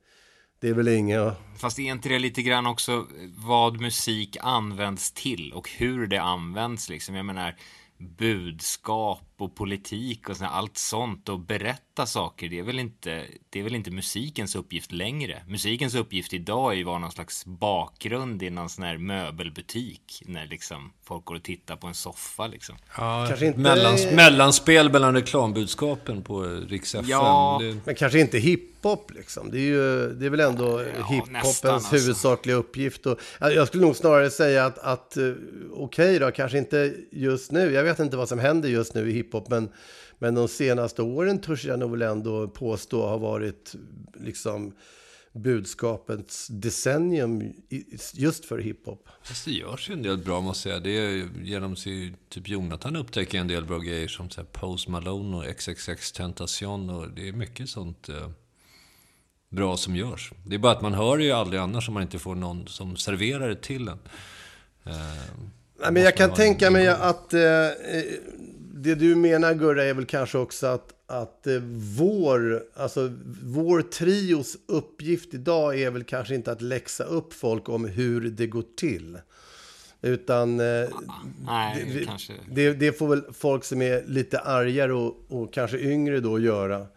det 0.65 0.69
är 0.69 0.73
väl 0.73 0.87
inget... 0.87 1.33
Fast 1.57 1.79
är 1.79 1.83
inte 1.83 2.09
det 2.09 2.19
lite 2.19 2.41
grann 2.41 2.67
också 2.67 3.07
vad 3.45 3.81
musik 3.81 4.37
används 4.41 5.11
till 5.11 5.53
och 5.53 5.69
hur 5.69 6.07
det 6.07 6.17
används 6.17 6.89
liksom? 6.89 7.15
Jag 7.15 7.25
menar, 7.25 7.55
budskap 7.97 9.34
och 9.37 9.55
politik 9.55 10.29
och 10.29 10.37
sånt, 10.37 10.51
allt 10.53 10.77
sånt 10.77 11.29
och 11.29 11.39
berätta 11.39 12.05
saker, 12.05 12.49
det 12.49 12.59
är, 12.59 12.63
väl 12.63 12.79
inte, 12.79 13.23
det 13.49 13.59
är 13.59 13.63
väl 13.63 13.75
inte 13.75 13.91
musikens 13.91 14.55
uppgift 14.55 14.91
längre. 14.91 15.43
Musikens 15.47 15.95
uppgift 15.95 16.33
idag 16.33 16.71
är 16.71 16.75
ju 16.75 16.83
vara 16.83 16.99
någon 16.99 17.11
slags 17.11 17.45
bakgrund 17.45 18.43
i 18.43 18.49
någon 18.49 18.69
sån 18.69 18.83
här 18.83 18.97
möbelbutik 18.97 20.23
när 20.25 20.47
liksom 20.47 20.91
folk 21.03 21.25
går 21.25 21.35
och 21.35 21.43
tittar 21.43 21.75
på 21.75 21.87
en 21.87 21.93
soffa 21.93 22.47
liksom. 22.47 22.75
Ja, 22.97 23.25
kanske 23.27 23.45
inte... 23.45 23.59
Mellans, 23.59 24.07
mellanspel 24.11 24.91
mellan 24.91 25.13
reklambudskapen 25.13 26.23
på 26.23 26.43
Rix 26.43 26.95
FM. 26.95 27.09
Ja, 27.09 27.57
det... 27.61 27.77
men 27.85 27.95
kanske 27.95 28.19
inte 28.19 28.37
hiphop 28.37 29.11
liksom. 29.15 29.51
Det 29.51 29.57
är 29.57 29.61
ju, 29.61 30.09
det 30.13 30.25
är 30.25 30.29
väl 30.29 30.39
ändå 30.39 30.81
ja, 30.81 31.05
hiphopens 31.05 31.65
alltså. 31.65 31.95
huvudsakliga 31.95 32.55
uppgift. 32.55 33.05
Och, 33.05 33.19
jag 33.39 33.67
skulle 33.67 33.83
nog 33.83 33.95
snarare 33.95 34.29
säga 34.29 34.65
att, 34.65 34.77
att 34.77 35.17
eh, 35.17 35.23
okej 35.23 36.15
okay 36.15 36.19
då, 36.19 36.31
kanske 36.31 36.57
inte 36.57 36.93
just 37.11 37.51
nu. 37.51 37.71
Jag 37.71 37.83
vet 37.83 37.99
inte 37.99 38.17
vad 38.17 38.29
som 38.29 38.39
händer 38.39 38.69
just 38.69 38.95
nu 38.95 39.09
i 39.09 39.13
hiphop, 39.13 39.24
men, 39.49 39.69
men 40.19 40.35
de 40.35 40.47
senaste 40.47 41.01
åren 41.01 41.41
törs 41.41 41.65
jag 41.65 41.79
nog 41.79 42.01
ändå 42.01 42.47
påstå 42.47 43.07
har 43.07 43.19
varit 43.19 43.75
liksom 44.13 44.73
budskapets 45.35 46.47
decennium 46.47 47.53
just 48.13 48.45
för 48.45 48.59
hiphop. 48.59 49.09
Fast 49.23 49.45
det 49.45 49.51
görs 49.51 49.89
ju 49.89 49.93
en 49.93 50.01
del 50.01 50.17
bra 50.17 50.41
måste 50.41 50.69
jag 50.69 50.81
säga. 50.83 50.93
Det 50.93 51.19
är 51.19 51.29
genom 51.43 51.75
sig, 51.75 52.13
typ 52.29 52.47
Jonathan 52.47 52.95
upptäcker 52.95 53.39
en 53.39 53.47
del 53.47 53.65
bra 53.65 53.79
grejer 53.79 54.07
som 54.07 54.29
så 54.29 54.43
Post 54.43 54.87
Malone 54.87 55.37
och 55.37 55.57
XXX 55.57 56.11
Tentation 56.11 56.89
och 56.89 57.09
det 57.09 57.27
är 57.27 57.33
mycket 57.33 57.69
sånt 57.69 58.09
eh, 58.09 58.29
bra 59.49 59.77
som 59.77 59.95
görs. 59.95 60.31
Det 60.45 60.55
är 60.55 60.59
bara 60.59 60.71
att 60.71 60.81
man 60.81 60.93
hör 60.93 61.17
ju 61.17 61.31
aldrig 61.31 61.61
annars 61.61 61.87
om 61.87 61.93
man 61.93 62.03
inte 62.03 62.19
får 62.19 62.35
någon 62.35 62.67
som 62.67 62.97
serverar 62.97 63.49
det 63.49 63.61
till 63.61 63.87
en. 63.87 63.99
Eh, 64.85 64.93
Nej, 65.79 65.91
men 65.91 66.03
jag 66.03 66.17
kan 66.17 66.33
tänka 66.33 66.71
mig 66.71 66.87
att 66.87 67.33
eh, 67.33 67.41
det 68.85 68.95
du 68.95 69.15
menar 69.15 69.53
Gurra 69.53 69.83
är 69.83 69.93
väl 69.93 70.05
kanske 70.05 70.37
också 70.37 70.67
att, 70.67 70.93
att 71.07 71.47
eh, 71.47 71.59
vår, 71.97 72.63
alltså, 72.73 73.11
vår 73.43 73.81
trios 73.81 74.57
uppgift 74.65 75.33
idag 75.33 75.79
är 75.79 75.91
väl 75.91 76.03
kanske 76.03 76.35
inte 76.35 76.51
att 76.51 76.61
läxa 76.61 77.03
upp 77.03 77.33
folk 77.33 77.69
om 77.69 77.85
hur 77.85 78.21
det 78.21 78.47
går 78.47 78.63
till. 78.77 79.17
Utan 80.01 80.59
eh, 80.59 80.89
Nej, 81.45 81.93
det, 81.93 82.05
kanske. 82.05 82.33
det, 82.51 82.73
det 82.73 82.91
får 82.91 83.07
väl 83.07 83.23
folk 83.33 83.63
som 83.63 83.81
är 83.81 84.03
lite 84.07 84.39
argare 84.39 84.93
och, 84.93 85.25
och 85.29 85.53
kanske 85.53 85.79
yngre 85.79 86.19
då 86.19 86.39
göra. 86.39 86.87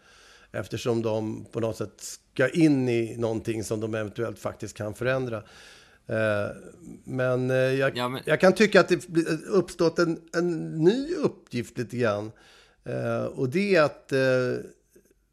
Eftersom 0.51 1.01
de 1.01 1.45
på 1.51 1.59
något 1.59 1.77
sätt 1.77 2.19
ska 2.33 2.49
in 2.49 2.89
i 2.89 3.15
någonting 3.17 3.63
som 3.63 3.79
de 3.79 3.95
eventuellt 3.95 4.39
faktiskt 4.39 4.77
kan 4.77 4.93
förändra. 4.93 5.43
Eh, 6.09 6.55
Men 7.03 7.49
eh, 7.51 7.55
jag, 7.57 7.97
Ja, 7.97 8.09
men- 8.09 8.21
jag 8.25 8.39
kan 8.41 8.53
tycka 8.53 8.79
att 8.79 8.87
det 8.87 9.07
blir- 9.07 9.47
uppstått 9.47 9.99
en, 9.99 10.19
en 10.33 10.75
ny 10.83 11.15
uppgift 11.15 11.77
lite 11.77 11.97
grann. 11.97 12.31
Eh, 12.85 13.23
Och 13.25 13.49
det 13.49 13.75
är 13.75 13.81
att 13.83 14.11
eh, 14.11 14.19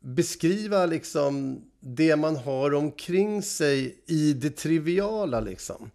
beskriva 0.01 0.87
liksom 0.87 1.63
det 1.81 2.17
man 2.17 2.37
har 2.37 2.75
omkring 2.75 3.43
sig 3.43 3.97
i 4.07 4.33
det 4.33 4.51
triviala 4.51 5.41
liksom. 5.41 5.91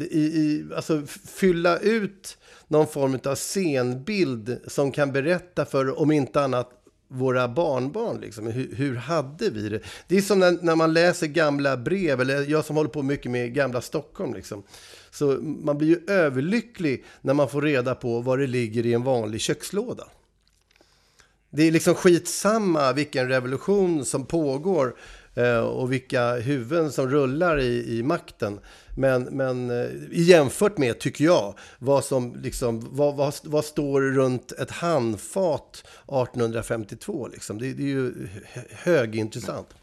I, 0.00 0.18
i, 0.18 0.66
alltså 0.76 1.02
fylla 1.26 1.78
ut 1.78 2.38
någon 2.68 2.86
form 2.86 3.18
av 3.24 3.34
scenbild 3.34 4.58
som 4.66 4.92
kan 4.92 5.12
berätta 5.12 5.64
för, 5.64 5.98
om 6.00 6.10
inte 6.10 6.40
annat, 6.40 6.70
våra 7.14 7.48
barnbarn. 7.48 8.20
Liksom. 8.20 8.46
Hur, 8.46 8.74
hur 8.74 8.96
hade 8.96 9.50
vi 9.50 9.68
det? 9.68 9.80
Det 10.08 10.16
är 10.16 10.22
som 10.22 10.38
när, 10.38 10.58
när 10.62 10.76
man 10.76 10.92
läser 10.92 11.26
gamla 11.26 11.76
brev, 11.76 12.20
eller 12.20 12.50
jag 12.50 12.64
som 12.64 12.76
håller 12.76 12.90
på 12.90 13.02
mycket 13.02 13.30
med 13.30 13.54
gamla 13.54 13.80
Stockholm. 13.80 14.34
Liksom. 14.34 14.62
Så 15.10 15.26
man 15.40 15.78
blir 15.78 15.88
ju 15.88 16.12
överlycklig 16.12 17.04
när 17.20 17.34
man 17.34 17.48
får 17.48 17.62
reda 17.62 17.94
på 17.94 18.20
vad 18.20 18.38
det 18.38 18.46
ligger 18.46 18.86
i 18.86 18.94
en 18.94 19.02
vanlig 19.02 19.40
kökslåda. 19.40 20.04
Det 21.50 21.62
är 21.62 21.72
liksom 21.72 21.94
skitsamma 21.94 22.92
vilken 22.92 23.28
revolution 23.28 24.04
som 24.04 24.26
pågår 24.26 24.94
och 25.60 25.92
vilka 25.92 26.34
huvuden 26.34 26.92
som 26.92 27.08
rullar 27.10 27.60
i, 27.60 27.98
i 27.98 28.02
makten. 28.02 28.60
Men, 28.96 29.22
men 29.22 29.70
eh, 29.70 29.86
jämfört 30.12 30.78
med, 30.78 30.98
tycker 30.98 31.24
jag, 31.24 31.54
vad 31.78 32.04
som 32.04 32.36
liksom, 32.42 32.88
vad, 32.90 33.16
vad, 33.16 33.34
vad 33.44 33.64
står 33.64 34.00
runt 34.00 34.52
ett 34.52 34.70
handfat 34.70 35.84
1852 36.06 37.28
liksom. 37.28 37.58
Det, 37.58 37.72
det 37.72 37.82
är 37.82 37.86
ju 37.86 38.28
hö- 38.52 38.62
högintressant. 38.70 39.74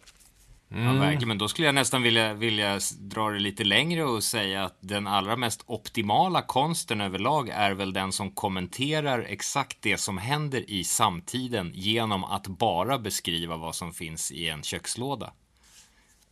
Ja, 0.73 0.93
verkligen. 0.93 1.27
Men 1.27 1.37
då 1.37 1.47
skulle 1.47 1.67
jag 1.67 1.75
nästan 1.75 2.03
vilja, 2.03 2.33
vilja 2.33 2.79
dra 2.99 3.29
det 3.29 3.39
lite 3.39 3.63
längre 3.63 4.03
och 4.03 4.23
säga 4.23 4.63
att 4.63 4.77
den 4.79 5.07
allra 5.07 5.35
mest 5.35 5.63
optimala 5.65 6.41
konsten 6.41 7.01
överlag 7.01 7.49
är 7.49 7.71
väl 7.71 7.93
den 7.93 8.11
som 8.11 8.31
kommenterar 8.31 9.19
exakt 9.19 9.77
det 9.81 9.97
som 9.97 10.17
händer 10.17 10.69
i 10.69 10.83
samtiden 10.83 11.71
genom 11.73 12.23
att 12.23 12.47
bara 12.47 12.99
beskriva 12.99 13.57
vad 13.57 13.75
som 13.75 13.93
finns 13.93 14.31
i 14.31 14.47
en 14.47 14.63
kökslåda. 14.63 15.33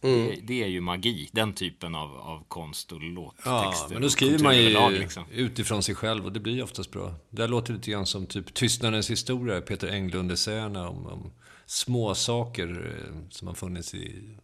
Det, 0.02 0.40
det 0.44 0.64
är 0.64 0.68
ju 0.68 0.82
magi, 0.82 1.30
den 1.32 1.54
typen 1.54 1.96
av, 1.96 2.16
av 2.16 2.44
konst 2.48 2.92
och 2.92 3.02
låttexter. 3.02 3.52
Ja, 3.52 3.88
men 3.90 4.02
då 4.02 4.10
skriver 4.10 4.40
man 4.40 4.56
ju 4.56 4.62
överlag, 4.62 4.92
liksom. 4.92 5.24
utifrån 5.32 5.84
sig 5.84 5.96
själv 5.96 6.26
och 6.26 6.34
det 6.34 6.40
blir 6.40 6.64
oftast 6.64 6.92
bra. 6.92 7.14
Det 7.30 7.42
här 7.42 7.50
låter 7.50 7.74
lite 7.74 7.92
grann 7.92 8.06
som 8.06 8.26
typ 8.26 8.54
Tystnadens 8.54 9.12
historia, 9.12 9.62
Peter 9.62 9.88
Englund-essäerna 9.88 10.90
om, 10.90 11.06
om 11.06 11.32
små 11.66 12.16
saker 12.16 12.68
eh, 12.68 13.30
som 13.30 13.48
har 13.48 13.56
funnits 13.56 13.94
i 13.94 14.38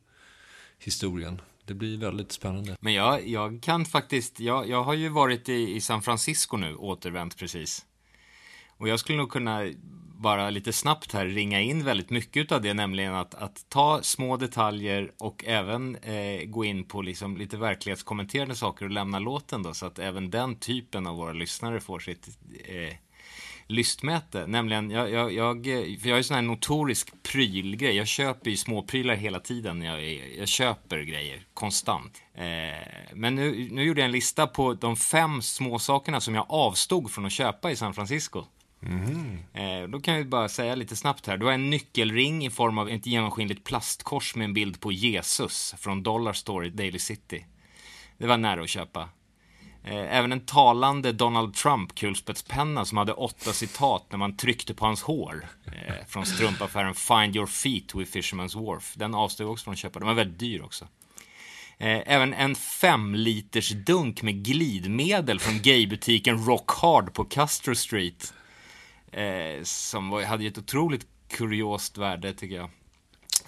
historien. 0.79 1.41
Det 1.65 1.73
blir 1.73 1.97
väldigt 1.97 2.31
spännande. 2.31 2.77
Men 2.79 2.93
jag, 2.93 3.27
jag 3.27 3.61
kan 3.61 3.85
faktiskt, 3.85 4.39
jag, 4.39 4.69
jag 4.69 4.83
har 4.83 4.93
ju 4.93 5.09
varit 5.09 5.49
i, 5.49 5.75
i 5.75 5.81
San 5.81 6.01
Francisco 6.01 6.57
nu, 6.57 6.75
återvänt 6.75 7.37
precis. 7.37 7.85
Och 8.77 8.87
jag 8.87 8.99
skulle 8.99 9.17
nog 9.17 9.31
kunna 9.31 9.63
bara 10.17 10.49
lite 10.49 10.73
snabbt 10.73 11.13
här 11.13 11.25
ringa 11.25 11.61
in 11.61 11.83
väldigt 11.83 12.09
mycket 12.09 12.51
av 12.51 12.61
det, 12.61 12.73
nämligen 12.73 13.15
att, 13.15 13.35
att 13.35 13.65
ta 13.69 13.99
små 14.03 14.37
detaljer 14.37 15.11
och 15.19 15.45
även 15.45 15.95
eh, 15.95 16.45
gå 16.45 16.65
in 16.65 16.83
på 16.83 17.01
liksom 17.01 17.37
lite 17.37 17.57
verklighetskommenterande 17.57 18.55
saker 18.55 18.85
och 18.85 18.91
lämna 18.91 19.19
låten 19.19 19.63
då, 19.63 19.73
så 19.73 19.85
att 19.85 19.99
även 19.99 20.29
den 20.29 20.55
typen 20.55 21.07
av 21.07 21.15
våra 21.15 21.33
lyssnare 21.33 21.79
får 21.79 21.99
sitt 21.99 22.27
eh, 22.65 22.95
lystmäte. 23.67 24.47
Nämligen, 24.47 24.91
jag, 24.91 25.11
jag, 25.11 25.33
jag, 25.33 25.65
för 26.01 26.09
jag 26.09 26.19
är 26.19 26.21
sån 26.21 26.35
här 26.35 26.41
notorisk 26.41 27.23
prylgrej. 27.23 27.95
Jag 27.95 28.07
köper 28.07 28.49
ju 28.49 28.57
småprylar 28.57 29.15
hela 29.15 29.39
tiden. 29.39 29.81
Jag, 29.81 30.03
jag 30.37 30.47
köper 30.47 30.99
grejer 30.99 31.47
konstant. 31.53 32.21
Eh, 32.33 32.43
men 33.13 33.35
nu, 33.35 33.69
nu 33.71 33.83
gjorde 33.83 34.01
jag 34.01 34.05
en 34.05 34.11
lista 34.11 34.47
på 34.47 34.73
de 34.73 34.95
fem 34.95 35.41
små 35.41 35.79
sakerna 35.79 36.21
som 36.21 36.35
jag 36.35 36.45
avstod 36.49 37.11
från 37.11 37.25
att 37.25 37.31
köpa 37.31 37.71
i 37.71 37.75
San 37.75 37.93
Francisco. 37.93 38.43
Mm. 38.85 39.91
då 39.91 39.99
kan 39.99 40.15
vi 40.17 40.23
bara 40.23 40.49
säga 40.49 40.75
lite 40.75 40.95
snabbt 40.95 41.27
här. 41.27 41.37
Du 41.37 41.45
har 41.45 41.53
en 41.53 41.69
nyckelring 41.69 42.45
i 42.45 42.49
form 42.49 42.77
av 42.77 42.89
ett 42.89 43.05
genomskinligt 43.05 43.63
plastkors 43.63 44.35
med 44.35 44.45
en 44.45 44.53
bild 44.53 44.81
på 44.81 44.91
Jesus 44.91 45.75
från 45.77 46.03
Dollar 46.03 46.33
Store 46.33 46.67
i 46.67 46.69
Daily 46.69 46.99
City. 46.99 47.45
Det 48.17 48.27
var 48.27 48.37
nära 48.37 48.61
att 48.61 48.69
köpa. 48.69 49.09
Eh, 49.87 50.17
även 50.17 50.31
en 50.31 50.39
talande 50.39 51.11
Donald 51.11 51.53
Trump 51.53 51.95
kulspetspenna 51.95 52.85
som 52.85 52.97
hade 52.97 53.13
åtta 53.13 53.53
citat 53.53 54.05
när 54.09 54.17
man 54.17 54.37
tryckte 54.37 54.73
på 54.73 54.85
hans 54.85 55.01
hår. 55.01 55.47
Eh, 55.65 55.93
från 56.07 56.25
strumpaffären 56.25 56.93
Find 56.93 57.35
Your 57.35 57.45
Feet 57.45 57.95
with 57.95 58.17
Fisherman's 58.17 58.65
Wharf. 58.65 58.93
Den 58.95 59.15
avstod 59.15 59.47
också 59.47 59.63
från 59.63 59.71
att 59.71 59.77
köpa. 59.77 59.99
Den 59.99 60.07
var 60.07 60.15
väldigt 60.15 60.39
dyr 60.39 60.61
också. 60.61 60.87
Även 61.77 62.33
en 62.33 62.55
fem 62.55 63.15
liters 63.15 63.69
dunk 63.69 64.21
med 64.21 64.43
glidmedel 64.45 65.39
från 65.39 65.61
gaybutiken 65.61 66.45
Rock 66.45 66.71
Hard 66.71 67.13
på 67.13 67.25
Castro 67.25 67.75
Street. 67.75 68.33
Eh, 69.15 69.63
som 69.63 70.09
var, 70.09 70.23
hade 70.23 70.43
ju 70.43 70.49
ett 70.49 70.57
otroligt 70.57 71.07
kuriost 71.27 71.97
värde 71.97 72.33
tycker 72.33 72.55
jag. 72.55 72.69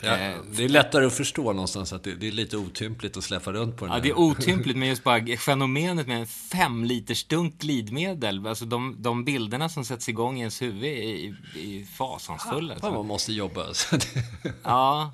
Ja, 0.02 0.18
Eh, 0.18 0.38
det 0.58 0.64
är 0.64 0.70
lättare 0.70 1.06
att 1.06 1.14
förstå 1.14 1.54
någonstans 1.54 1.94
att 1.94 2.04
det, 2.04 2.16
det 2.16 2.28
är 2.28 2.32
lite 2.32 2.58
otympligt 2.58 3.18
att 3.18 3.24
släppa 3.24 3.52
runt 3.52 3.78
på 3.78 3.86
den 3.86 3.92
Ja, 3.92 3.96
här. 3.96 4.04
det 4.04 4.10
är 4.10 4.20
otympligt, 4.20 4.78
men 4.78 4.88
just 4.88 5.04
bara 5.04 5.38
fenomenet 5.38 6.08
med 6.08 6.20
en 6.20 6.28
fem 6.28 6.84
liters 6.84 7.24
dunk 7.24 7.58
glidmedel. 7.58 8.48
Alltså 8.48 8.66
de, 8.66 8.96
de 9.00 9.26
bilderna 9.26 9.70
som 9.70 9.86
sätts 9.86 10.10
igång 10.10 10.38
i 10.38 10.40
ens 10.40 10.62
huvud 10.62 10.84
är, 10.84 11.36
är, 11.58 11.86
fasansfulla. 11.86 12.76
Fan, 12.80 12.94
man 12.94 13.08
måste 13.08 13.34
jobba. 13.34 13.68
alltså. 13.68 13.98
Ja, 14.64 15.14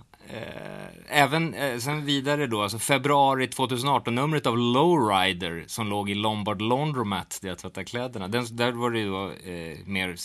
även 1.10 1.54
eh, 1.54 1.78
sen 1.78 2.06
vidare 2.06 2.48
då, 2.48 2.62
alltså 2.62 2.80
februari 2.80 3.46
2018-numret 3.48 4.46
av 4.46 4.58
Lowrider 4.58 5.64
som 5.68 5.88
låg 5.88 6.10
i 6.10 6.16
Lombard 6.16 6.62
Laundromat 6.62 7.40
där 7.42 7.50
jag 7.50 7.58
tvättade 7.58 7.86
kläderna. 7.86 8.28
Den, 8.28 8.46
där 8.56 8.72
var 8.72 8.92
det 8.92 9.00
ju 9.00 9.10
då 9.10 9.26
eh, 9.32 9.78
mer 9.86 10.16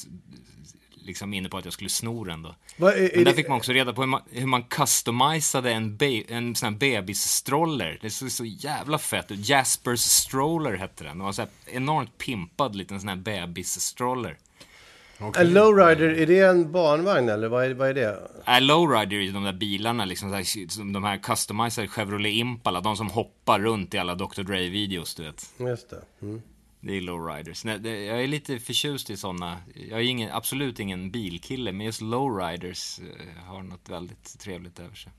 liksom 1.05 1.35
inne 1.35 1.49
på 1.49 1.57
att 1.59 1.65
jag 1.65 1.75
skulle 1.75 1.91
sno 1.91 2.25
den 2.25 2.43
då. 2.43 2.49
Är- 2.87 2.93
är 2.93 3.01
Men 3.15 3.25
där 3.25 3.25
det- 3.25 3.35
fick 3.35 3.49
man 3.49 3.57
också 3.59 3.73
reda 3.73 3.93
på 3.93 4.01
hur 4.03 4.09
man, 4.09 4.23
hur 4.31 4.47
man 4.47 4.63
customisade 4.63 5.73
en, 5.73 5.97
be, 5.97 6.23
en 6.29 6.55
sån 6.55 6.73
här 6.73 6.79
bebisstroller. 6.79 7.99
Det 8.01 8.11
såg 8.11 8.31
så 8.31 8.45
jävla 8.45 8.99
fett 8.99 9.31
ut. 9.31 9.49
Jaspers 9.49 10.01
stroller 10.01 10.77
hette 10.77 11.05
den. 11.05 11.19
Det 11.19 11.25
var 11.25 11.33
så 11.33 11.43
här 11.43 11.51
enormt 11.67 12.19
pimpad 12.19 12.77
liten 12.77 13.01
sån 13.01 13.09
här 13.09 13.17
bebisstroller. 13.17 14.37
En 15.19 15.53
lowrider, 15.53 16.09
är 16.09 16.27
det 16.27 16.41
en 16.41 16.73
barnvagn 16.73 17.29
eller 17.29 17.49
vad 17.49 17.65
är, 17.65 17.75
vad 17.75 17.89
är 17.89 17.95
det? 17.95 18.31
Äh, 18.47 18.61
Lowrider 18.61 19.17
är 19.17 19.33
de 19.33 19.45
där 19.45 19.53
bilarna, 19.53 20.05
liksom, 20.05 20.33
här, 20.33 20.93
de 20.93 21.05
här 21.05 21.19
customizade 21.19 21.89
Chevrolet 21.89 22.33
Impala, 22.33 22.81
de 22.81 22.97
som 22.97 23.11
hoppar 23.11 23.61
runt 23.61 23.95
i 23.95 23.99
alla 23.99 24.15
Dr. 24.15 24.43
Dre-videos, 24.43 25.15
du 25.15 25.23
vet. 25.23 25.47
Just 25.59 25.91
det. 25.91 26.03
Mm. 26.23 26.43
Det 26.81 26.97
är 26.97 27.01
lowriders. 27.01 27.65
Nej, 27.65 27.79
det, 27.79 28.05
jag 28.05 28.23
är 28.23 28.27
lite 28.27 28.59
förtjust 28.59 29.11
i 29.11 29.17
sådana. 29.17 29.59
Jag 29.91 30.01
är 30.01 30.05
ingen, 30.05 30.31
absolut 30.33 30.81
ingen 30.81 31.11
bilkille, 31.11 31.73
men 31.73 31.87
just 31.87 32.01
lowriders 32.01 32.99
eh, 32.99 33.45
har 33.45 33.63
något 33.63 33.89
väldigt 33.89 34.39
trevligt 34.41 34.79
över 34.79 34.95
sig. 34.95 35.13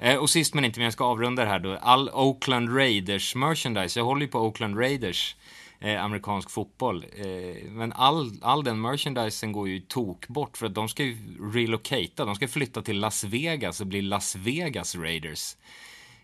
Eh, 0.00 0.16
och 0.16 0.30
sist 0.30 0.54
men 0.54 0.64
inte 0.64 0.78
men 0.78 0.84
jag 0.84 0.92
ska 0.92 1.04
avrunda 1.04 1.44
det 1.44 1.48
här 1.48 1.58
då. 1.58 1.78
All 1.82 2.10
Oakland 2.10 2.76
Raiders 2.76 3.34
merchandise. 3.34 4.00
Jag 4.00 4.04
håller 4.04 4.22
ju 4.22 4.28
på 4.28 4.40
Oakland 4.40 4.78
Raiders. 4.78 5.36
Eh, 5.80 6.04
amerikansk 6.04 6.50
fotboll. 6.50 7.04
Eh, 7.16 7.70
men 7.70 7.92
all, 7.92 8.32
all 8.42 8.64
den 8.64 8.80
merchandisen 8.80 9.52
går 9.52 9.68
ju 9.68 9.80
tok 9.80 10.28
bort 10.28 10.56
för 10.56 10.66
att 10.66 10.74
de 10.74 10.88
ska 10.88 11.04
ju 11.04 11.16
relocata. 11.52 12.24
De 12.24 12.34
ska 12.34 12.48
flytta 12.48 12.82
till 12.82 13.00
Las 13.00 13.24
Vegas 13.24 13.80
och 13.80 13.86
bli 13.86 14.02
Las 14.02 14.36
Vegas 14.36 14.94
Raiders. 14.94 15.56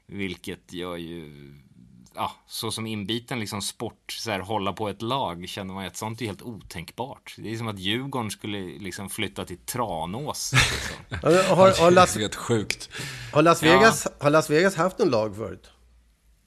Vilket 0.06 0.72
gör 0.72 0.96
ju 0.96 1.32
ja, 2.14 2.32
så 2.46 2.70
som 2.70 2.86
inbiten 2.86 3.40
liksom 3.40 3.62
sport, 3.62 4.12
så 4.12 4.30
här, 4.30 4.40
hålla 4.40 4.72
på 4.72 4.88
ett 4.88 5.02
lag, 5.02 5.48
känner 5.48 5.74
man 5.74 5.86
att 5.86 5.96
sånt 5.96 6.22
är 6.22 6.26
helt 6.26 6.42
otänkbart. 6.42 7.34
Det 7.38 7.52
är 7.52 7.56
som 7.56 7.68
att 7.68 7.78
Djurgården 7.78 8.30
skulle 8.30 8.58
liksom 8.58 9.10
flytta 9.10 9.44
till 9.44 9.58
Tranås. 9.58 10.52
Liksom. 10.52 11.18
Har, 11.56 11.80
har, 11.80 11.90
Las, 11.90 12.36
sjukt. 12.36 12.90
har, 13.32 13.42
Las 13.42 13.62
Vegas, 13.62 14.08
har 14.20 14.30
Las 14.30 14.50
Vegas 14.50 14.76
haft 14.76 14.98
någon 14.98 15.10
lag 15.10 15.36
förut? 15.36 15.70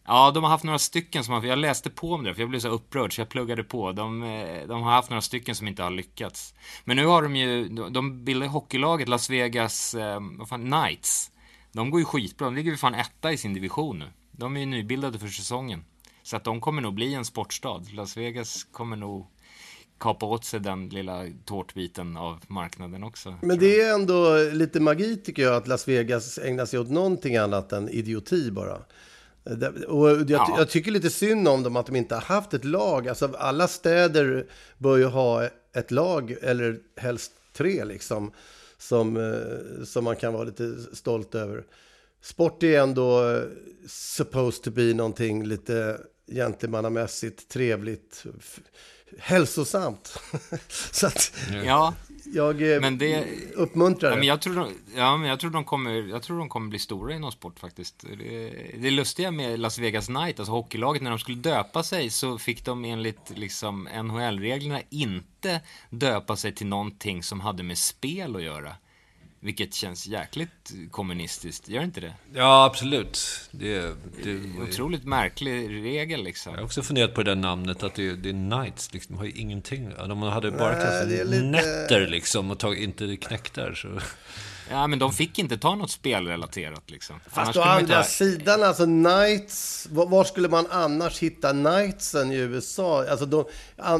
Ja, 0.05 0.31
de 0.31 0.43
har 0.43 0.50
haft 0.51 0.63
några 0.63 0.79
stycken 0.79 1.24
som 1.24 1.33
har, 1.33 1.43
jag 1.45 1.57
läste 1.60 1.89
på 1.89 2.13
om 2.13 2.24
det, 2.24 2.33
för 2.33 2.41
jag 2.41 2.50
blev 2.50 2.60
så 2.60 2.67
upprörd 2.69 3.15
så 3.15 3.22
jag 3.22 3.29
pluggade 3.29 3.63
på. 3.63 3.91
De, 3.91 4.24
eh, 4.24 4.67
de 4.67 4.83
har 4.83 4.91
haft 4.91 5.10
några 5.10 5.22
stycken 5.22 5.55
som 5.55 5.67
inte 5.67 5.83
har 5.83 5.91
lyckats. 5.91 6.53
Men 6.86 6.98
nu 6.98 7.05
har 7.05 7.22
de 7.22 7.36
ju, 7.36 7.67
de- 7.69 8.25
bildar 8.25 8.48
hockeylaget 8.48 9.07
Las 9.10 9.29
Vegas, 9.29 9.93
eh, 9.95 10.19
vad 10.38 10.50
fan, 10.50 10.72
Knights. 10.72 11.31
De 11.72 11.89
går 11.89 12.00
ju 12.00 12.05
skitbra, 12.05 12.45
de 12.45 12.55
ligger 12.55 12.72
ju 12.72 12.77
fan 12.77 12.95
etta 12.95 13.31
i 13.31 13.38
sin 13.38 13.53
division 13.53 14.00
nu. 14.00 14.05
De 14.31 14.55
är 14.55 14.60
ju 14.60 14.65
nybildade 14.65 15.19
för 15.19 15.27
säsongen. 15.27 15.86
Så 16.24 16.36
att 16.38 16.43
de 16.43 16.62
kommer 16.62 16.81
nog 16.81 16.93
bli 16.93 17.13
en 17.13 17.25
sportstad. 17.25 17.81
Las 17.93 18.17
Vegas 18.17 18.63
kommer 18.63 18.95
nog 18.95 19.27
kapa 20.00 20.25
åt 20.25 20.45
sig 20.45 20.60
den 20.60 20.89
lilla 20.89 21.25
tårtbiten 21.45 22.17
av 22.17 22.39
marknaden 22.48 23.03
också. 23.03 23.36
Men 23.41 23.60
det 23.60 23.81
är 23.81 23.93
ändå 23.95 24.38
lite 24.53 24.79
magi 24.79 25.17
tycker 25.17 25.43
jag 25.43 25.55
att 25.55 25.67
Las 25.67 25.88
Vegas 25.88 26.38
ägnar 26.38 26.65
sig 26.65 26.79
åt 26.79 26.89
någonting 26.89 27.36
annat 27.38 27.72
än 27.72 27.89
idioti 27.89 28.51
bara. 28.51 28.77
Och 29.88 30.09
jag, 30.09 30.29
ja. 30.29 30.55
jag, 30.57 30.69
tycker 30.69 30.91
lite 30.91 31.09
synd 31.09 31.47
om 31.47 31.63
dem 31.63 31.75
att 31.75 31.85
de 31.85 31.95
inte 31.95 32.15
har 32.15 32.21
haft 32.21 32.53
ett 32.53 32.65
lag. 32.65 33.07
Alltså 33.07 33.31
alla 33.38 33.67
städer 33.67 34.45
bör 34.77 34.97
ju 34.97 35.05
ha 35.05 35.50
ett 35.73 35.91
lag, 35.91 36.35
eller 36.41 36.79
helst 36.95 37.31
tre 37.53 37.85
liksom, 37.85 38.31
som, 38.77 39.17
eh, 39.17 39.85
som 39.85 40.03
man 40.03 40.15
kan 40.15 40.33
vara 40.33 40.43
lite 40.43 40.75
stolt 40.93 41.35
över. 41.35 41.63
Sport 42.21 42.63
är 42.63 42.79
ändå 42.79 43.29
eh, 43.29 43.43
supposed 43.88 44.63
to 44.63 44.71
be 44.71 44.93
någonting 44.93 45.45
lite 45.45 45.97
gentlemannamässigt, 46.27 47.50
trevligt, 47.50 48.25
hälsosamt. 49.17 50.19
Så 50.91 51.07
att 51.07 51.31
ja, 51.65 51.93
jag 52.33 52.73
eh, 52.73 52.81
men 52.81 52.97
det, 52.97 53.25
uppmuntrar. 53.55 54.09
Ja, 54.09 54.15
men 54.15 54.27
jag, 54.27 54.41
tror 54.41 54.55
de, 54.55 54.67
ja, 54.95 55.17
men 55.17 55.29
jag, 55.29 55.39
tror 55.39 55.51
de 55.51 55.63
kommer, 55.63 55.91
jag 55.91 56.23
tror 56.23 56.39
de 56.39 56.49
kommer 56.49 56.69
bli 56.69 56.79
stora 56.79 57.15
inom 57.15 57.31
sport 57.31 57.59
faktiskt. 57.59 58.05
Det, 58.17 58.49
det 58.77 58.91
lustiga 58.91 59.31
med 59.31 59.59
Las 59.59 59.79
Vegas 59.79 60.07
Knight, 60.07 60.39
alltså 60.39 60.51
hockeylaget, 60.51 61.01
när 61.01 61.09
de 61.09 61.19
skulle 61.19 61.37
döpa 61.37 61.83
sig 61.83 62.09
så 62.09 62.37
fick 62.37 62.65
de 62.65 62.85
enligt 62.85 63.31
liksom, 63.35 63.83
NHL-reglerna 64.03 64.81
inte 64.89 65.61
döpa 65.89 66.35
sig 66.35 66.55
till 66.55 66.67
någonting 66.67 67.23
som 67.23 67.39
hade 67.39 67.63
med 67.63 67.77
spel 67.77 68.35
att 68.35 68.43
göra. 68.43 68.75
Vilket 69.43 69.73
känns 69.73 70.07
jäkligt 70.07 70.71
kommunistiskt, 70.91 71.69
gör 71.69 71.83
inte 71.83 72.01
det? 72.01 72.13
Ja, 72.33 72.65
absolut. 72.65 73.19
Det, 73.51 73.81
det, 74.23 74.41
Otroligt 74.69 75.05
märklig 75.05 75.69
regel 75.69 76.23
liksom. 76.23 76.53
Jag 76.53 76.59
har 76.59 76.65
också 76.65 76.81
funderat 76.81 77.13
på 77.13 77.23
det 77.23 77.31
där 77.31 77.35
namnet, 77.35 77.83
att 77.83 77.95
det, 77.95 78.15
det 78.15 78.29
är 78.29 78.33
Knights, 78.33 78.93
liksom. 78.93 79.15
De 79.15 79.19
har 79.19 79.25
ju 79.25 79.31
ingenting. 79.31 79.89
De 80.07 80.21
hade 80.21 80.51
bara 80.51 80.73
kastat 80.73 81.07
lite... 81.07 81.43
nätter 81.43 82.07
liksom 82.07 82.51
och 82.51 82.59
tagit, 82.59 82.83
inte 82.83 83.17
knäktar. 83.17 83.73
Så. 83.73 84.00
Ja, 84.69 84.88
men 84.88 85.00
de 85.00 85.13
fick 85.13 85.39
inte 85.39 85.57
ta 85.57 85.75
något 85.75 85.91
spelrelaterat 85.91 86.89
liksom. 86.89 87.15
Fast 87.27 87.57
å 87.57 87.62
andra 87.62 87.95
ta... 87.95 88.03
sidan, 88.03 88.63
alltså 88.63 88.85
Knights, 88.85 89.88
var 89.91 90.23
skulle 90.23 90.50
man 90.50 90.67
annars 90.69 91.19
hitta 91.19 91.51
Knightsen 91.51 92.31
i 92.31 92.35
USA? 92.35 93.05
Alltså, 93.09 93.25
de, 93.25 93.45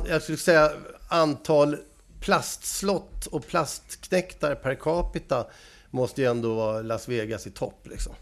jag 0.10 0.22
skulle 0.22 0.38
säga 0.38 0.72
antal 1.10 1.78
plastslott 2.24 3.26
och 3.26 3.48
plastknäktar 3.48 4.56
per 4.56 4.76
capita 4.76 5.46
måste 5.92 6.22
ju 6.22 6.28
ändå 6.28 6.56
vara 6.56 6.82
Las 6.82 7.08
Vegas 7.08 7.48
i 7.48 7.52
topp 7.52 7.88
liksom. 7.90 8.14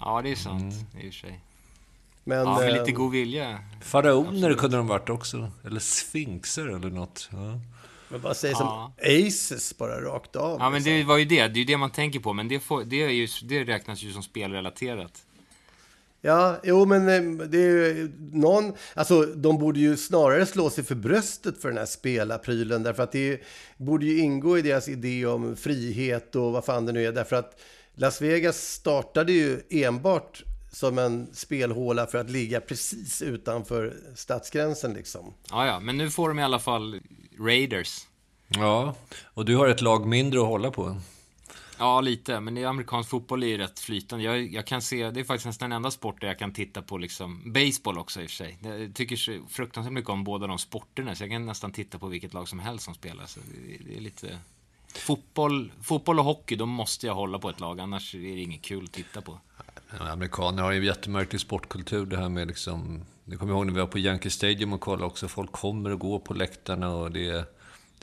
Ja, 0.00 0.22
det 0.22 0.30
är 0.30 0.36
sant 0.36 0.74
mm. 0.74 1.06
i 1.06 1.10
och 1.10 1.14
för 1.14 1.20
sig. 1.20 1.40
Men, 2.24 2.38
ja, 2.38 2.58
med 2.58 2.72
lite 2.72 2.90
eh, 2.90 2.94
god 2.94 3.12
vilja. 3.12 3.58
Faraoner 3.82 4.54
kunde 4.54 4.76
de 4.76 4.86
varit 4.86 5.10
också. 5.10 5.50
Eller 5.64 5.80
sfinxer 5.80 6.66
eller 6.66 6.90
något. 6.90 7.28
Ja. 7.32 7.60
Men 8.08 8.20
bara 8.20 8.34
säg 8.34 8.50
ja. 8.50 8.56
som 8.56 8.92
Aces, 9.26 9.78
bara 9.78 10.00
rakt 10.00 10.36
av. 10.36 10.60
Ja, 10.60 10.70
men 10.70 10.82
det 10.82 10.90
liksom. 10.90 11.08
var 11.08 11.18
ju 11.18 11.24
det. 11.24 11.48
Det 11.48 11.58
är 11.58 11.60
ju 11.60 11.64
det 11.64 11.76
man 11.76 11.90
tänker 11.90 12.20
på. 12.20 12.32
Men 12.32 12.48
det, 12.48 12.60
får, 12.60 12.84
det, 12.84 13.02
är 13.02 13.08
ju, 13.08 13.28
det 13.42 13.64
räknas 13.64 14.02
ju 14.02 14.12
som 14.12 14.22
spelrelaterat. 14.22 15.22
Ja, 16.26 16.56
jo 16.62 16.84
men 16.84 17.08
eh, 17.08 17.46
det 17.46 17.58
är 17.58 17.94
ju 17.94 18.12
någon, 18.32 18.72
alltså 18.94 19.22
de 19.22 19.58
borde 19.58 19.80
ju 19.80 19.96
snarare 19.96 20.46
slå 20.46 20.70
sig 20.70 20.84
för 20.84 20.94
bröstet 20.94 21.62
för 21.62 21.68
den 21.68 21.78
här 21.78 21.86
spelaprylen 21.86 22.82
därför 22.82 23.02
att 23.02 23.12
det 23.12 23.40
borde 23.76 24.06
ju 24.06 24.18
ingå 24.18 24.58
i 24.58 24.62
deras 24.62 24.88
idé 24.88 25.26
om 25.26 25.56
frihet 25.56 26.36
och 26.36 26.52
vad 26.52 26.64
fan 26.64 26.86
det 26.86 26.92
nu 26.92 27.06
är 27.06 27.12
därför 27.12 27.36
att 27.36 27.60
Las 27.94 28.20
Vegas 28.20 28.56
startade 28.72 29.32
ju 29.32 29.60
enbart 29.70 30.42
som 30.72 30.98
en 30.98 31.28
spelhåla 31.32 32.06
för 32.06 32.18
att 32.18 32.30
ligga 32.30 32.60
precis 32.60 33.22
utanför 33.22 33.94
stadsgränsen 34.14 34.92
liksom. 34.94 35.34
Ja, 35.50 35.66
ja, 35.66 35.80
men 35.80 35.96
nu 35.96 36.10
får 36.10 36.28
de 36.28 36.38
i 36.38 36.42
alla 36.42 36.58
fall 36.58 37.00
Raiders. 37.40 38.06
Ja, 38.48 38.94
och 39.24 39.44
du 39.44 39.56
har 39.56 39.68
ett 39.68 39.80
lag 39.80 40.06
mindre 40.06 40.40
att 40.40 40.46
hålla 40.46 40.70
på. 40.70 40.96
Ja, 41.78 42.00
lite. 42.00 42.40
Men 42.40 42.58
i 42.58 42.64
amerikansk 42.64 43.10
fotboll 43.10 43.42
är 43.42 43.46
ju 43.46 43.58
rätt 43.58 43.80
flytande. 43.80 44.24
Jag, 44.24 44.52
jag, 44.52 44.66
kan 44.66 44.82
se, 44.82 45.10
det 45.10 45.20
är 45.20 45.24
faktiskt 45.24 45.46
nästan 45.46 45.70
den 45.70 45.76
enda 45.76 45.90
sport 45.90 46.20
där 46.20 46.28
jag 46.28 46.38
kan 46.38 46.52
titta 46.52 46.82
på 46.82 46.98
liksom, 46.98 47.52
baseball 47.52 47.98
också 47.98 48.22
i 48.22 48.26
och 48.26 48.30
för 48.30 48.36
sig. 48.36 48.58
Jag 48.62 48.94
tycker 48.94 49.16
så 49.16 49.40
fruktansvärt 49.48 49.92
mycket 49.92 50.10
om 50.10 50.24
båda 50.24 50.46
de 50.46 50.58
sporterna, 50.58 51.14
så 51.14 51.22
jag 51.22 51.30
kan 51.30 51.46
nästan 51.46 51.72
titta 51.72 51.98
på 51.98 52.06
vilket 52.06 52.34
lag 52.34 52.48
som 52.48 52.58
helst 52.58 52.84
som 52.84 52.94
spelar. 52.94 53.26
Så 53.26 53.40
det, 53.40 53.84
det 53.90 53.96
är 53.96 54.00
lite... 54.00 54.38
Fotboll, 54.94 55.72
fotboll 55.82 56.18
och 56.18 56.24
hockey, 56.24 56.56
då 56.56 56.66
måste 56.66 57.06
jag 57.06 57.14
hålla 57.14 57.38
på 57.38 57.50
ett 57.50 57.60
lag, 57.60 57.80
annars 57.80 58.14
är 58.14 58.18
det 58.18 58.40
inget 58.40 58.62
kul 58.62 58.84
att 58.84 58.92
titta 58.92 59.20
på. 59.20 59.38
Amerikaner 60.00 60.62
har 60.62 60.72
ju 60.72 60.78
en 60.78 60.84
jättemärklig 60.84 61.40
sportkultur, 61.40 62.06
det 62.06 62.16
här 62.16 62.28
med 62.28 62.48
liksom... 62.48 63.04
Det 63.24 63.36
kommer 63.36 63.52
jag 63.52 63.56
ihåg 63.56 63.66
när 63.66 63.72
vi 63.72 63.80
var 63.80 63.86
på 63.86 63.98
Yankee 63.98 64.30
Stadium 64.30 64.72
och 64.72 64.80
kollade 64.80 65.04
också. 65.04 65.28
Folk 65.28 65.52
kommer 65.52 65.90
och 65.90 65.98
går 65.98 66.18
på 66.18 66.34
läktarna 66.34 66.88
och 66.88 67.10
det 67.10 67.28
är 67.28 67.44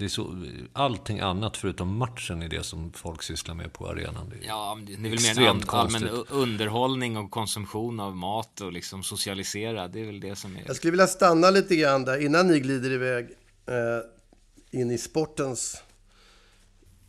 det 0.02 0.06
är 0.06 0.10
så, 0.10 0.46
allting 0.74 1.20
annat 1.20 1.58
förutom 1.58 1.98
matchen 1.98 2.42
är 2.42 2.50
det 2.50 2.64
som 2.64 2.94
folk 2.94 3.24
sysslar 3.24 3.56
med 3.56 3.74
på 3.74 3.88
arenan. 3.88 4.30
Det 4.30 4.46
ja, 4.48 4.78
det 4.88 4.94
är 4.94 4.98
väl 4.98 5.38
mer 5.38 5.50
en 5.50 5.64
allmän 5.68 6.10
underhållning 6.30 7.18
och 7.18 7.32
konsumtion 7.32 8.00
av 8.00 8.16
mat 8.16 8.62
och 8.62 8.72
liksom 8.74 9.04
socialisera. 9.04 9.88
Det 9.88 10.02
är 10.02 10.06
väl 10.06 10.20
det 10.20 10.36
som 10.36 10.56
är... 10.56 10.64
Jag 10.68 10.76
skulle 10.76 10.92
vilja 10.92 11.08
stanna 11.08 11.50
lite 11.50 11.76
grann 11.76 12.06
där 12.06 12.26
innan 12.26 12.48
ni 12.48 12.60
glider 12.60 12.92
iväg 12.92 13.30
eh, 13.66 14.80
in 14.80 14.92
i 14.92 14.98
sportens 14.98 15.78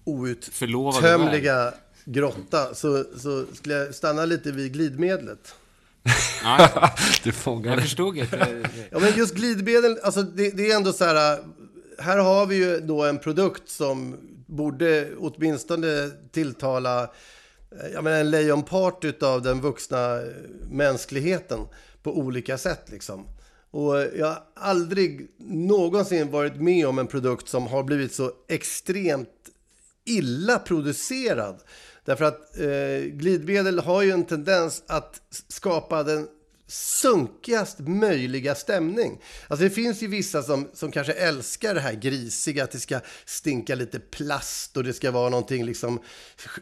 outtömliga 0.05 1.75
grotta. 2.05 2.75
Så, 2.75 3.05
så 3.17 3.45
skulle 3.55 3.75
jag 3.75 3.95
stanna 3.95 4.25
lite 4.25 4.53
vid 4.53 4.73
glidmedlet. 4.73 5.55
du 7.25 7.33
fångar 7.33 7.73
Jag 7.73 7.83
förstod 7.83 8.17
inte. 8.17 8.63
ja, 8.91 8.99
men 8.99 9.17
just 9.17 9.35
glidmedel, 9.35 9.99
alltså 10.03 10.23
det, 10.23 10.51
det 10.51 10.71
är 10.71 10.77
ändå 10.77 10.93
så 10.93 11.05
här 11.05 11.39
här 12.03 12.19
har 12.19 12.47
vi 12.47 12.57
ju 12.57 12.81
då 12.81 13.05
en 13.05 13.19
produkt 13.19 13.69
som 13.69 14.17
borde 14.47 15.09
åtminstone 15.19 16.11
tilltala 16.33 17.03
eh, 17.03 17.89
jag 17.93 18.05
menar, 18.05 18.21
en 18.21 18.31
lejonpart 18.31 19.23
av 19.23 19.43
den 19.43 19.61
vuxna 19.61 20.17
eh, 20.17 20.27
mänskligheten 20.71 21.61
på 22.03 22.19
olika 22.19 22.59
sätt. 22.59 22.91
Liksom. 22.91 23.27
Och 23.71 23.97
jag 24.17 24.27
har 24.27 24.43
aldrig 24.55 25.29
någonsin 25.39 26.31
varit 26.31 26.57
med 26.57 26.87
om 26.87 26.99
en 26.99 27.07
produkt 27.07 27.49
som 27.49 27.67
har 27.67 27.83
blivit 27.83 28.15
så 28.15 28.33
extremt 28.49 29.29
illa 30.05 30.59
producerad. 30.59 31.61
Därför 32.05 32.25
att 32.25 32.59
eh, 32.59 33.11
glidmedel 33.11 33.79
har 33.79 34.03
ju 34.03 34.11
en 34.11 34.25
tendens 34.25 34.83
att 34.87 35.21
skapa 35.49 36.03
den 36.03 36.29
sunkigast 36.73 37.79
möjliga 37.79 38.55
stämning. 38.55 39.21
Alltså 39.49 39.65
det 39.65 39.71
finns 39.71 40.03
ju 40.03 40.07
vissa 40.07 40.43
som, 40.43 40.69
som 40.73 40.93
kanske 40.93 41.13
älskar 41.13 41.75
det 41.75 41.81
här 41.81 41.93
grisiga, 41.93 42.65
att 42.65 42.71
det 42.71 42.81
ska 42.81 43.01
stinka 43.25 43.75
lite 43.75 44.01
plast 44.01 44.77
och 44.77 44.85
det 44.85 44.93
ska 44.93 45.11
vara 45.11 45.29
någonting 45.29 45.65
liksom 45.65 46.01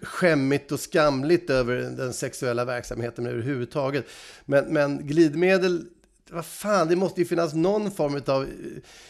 skämmigt 0.03 0.73
och 0.73 0.81
skamligt 0.81 1.51
över 1.51 1.77
den 1.77 2.12
sexuella 2.12 2.64
verksamheten 2.64 3.27
överhuvudtaget. 3.27 4.07
Men, 4.44 4.64
men 4.64 5.07
glidmedel, 5.07 5.85
vad 6.31 6.46
fan, 6.46 6.88
det 6.88 6.96
måste 6.96 7.20
ju 7.20 7.27
finnas 7.27 7.55
någon 7.55 7.90
form 7.90 8.23
av 8.27 8.42
eh, 8.42 8.49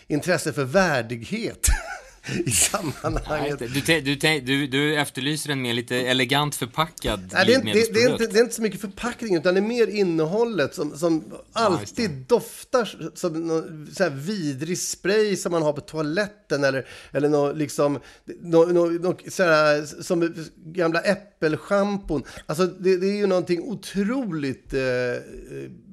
intresse 0.07 0.53
för 0.53 0.65
värdighet. 0.65 1.67
i 2.47 2.51
sammanhanget. 2.51 3.59
Du, 3.59 4.01
du, 4.01 4.41
du, 4.41 4.67
du, 4.67 4.97
efterlyser 4.97 5.51
en 5.51 5.63
mer 5.63 5.75
lite 5.75 5.97
elegant 5.97 6.55
förpackad 6.55 7.31
Nej, 7.33 7.47
det, 7.47 7.55
är, 7.55 7.65
det, 7.65 7.93
det, 7.95 8.03
är 8.03 8.11
inte, 8.11 8.27
det 8.27 8.39
är 8.39 8.43
inte 8.43 8.55
så 8.55 8.63
mycket 8.63 8.81
förpackning, 8.81 9.37
utan 9.37 9.55
det 9.55 9.61
är 9.61 9.63
mer 9.63 9.87
innehållet 9.87 10.75
som, 10.75 10.99
som 10.99 11.25
alltid 11.53 12.11
ja, 12.11 12.25
doftar 12.29 13.11
som 13.15 13.47
någon 13.47 13.91
så 13.95 14.03
här 14.03 14.11
vidrig 14.11 14.79
spray 14.79 15.37
som 15.37 15.53
man 15.53 15.63
har 15.63 15.73
på 15.73 15.81
toaletten 15.81 16.65
eller, 16.65 16.87
eller 17.13 17.29
något 17.29 17.57
liksom, 17.57 18.01
no, 18.41 18.73
no, 18.73 18.91
no, 19.01 19.17
så 19.29 19.43
här, 19.43 20.03
som 20.03 20.35
gamla 20.57 21.01
äppelschampon. 21.01 22.23
Alltså 22.47 22.67
det, 22.67 22.97
det, 22.97 23.07
är 23.07 23.17
ju 23.17 23.27
någonting 23.27 23.63
otroligt 23.63 24.75
eh, 24.75 24.81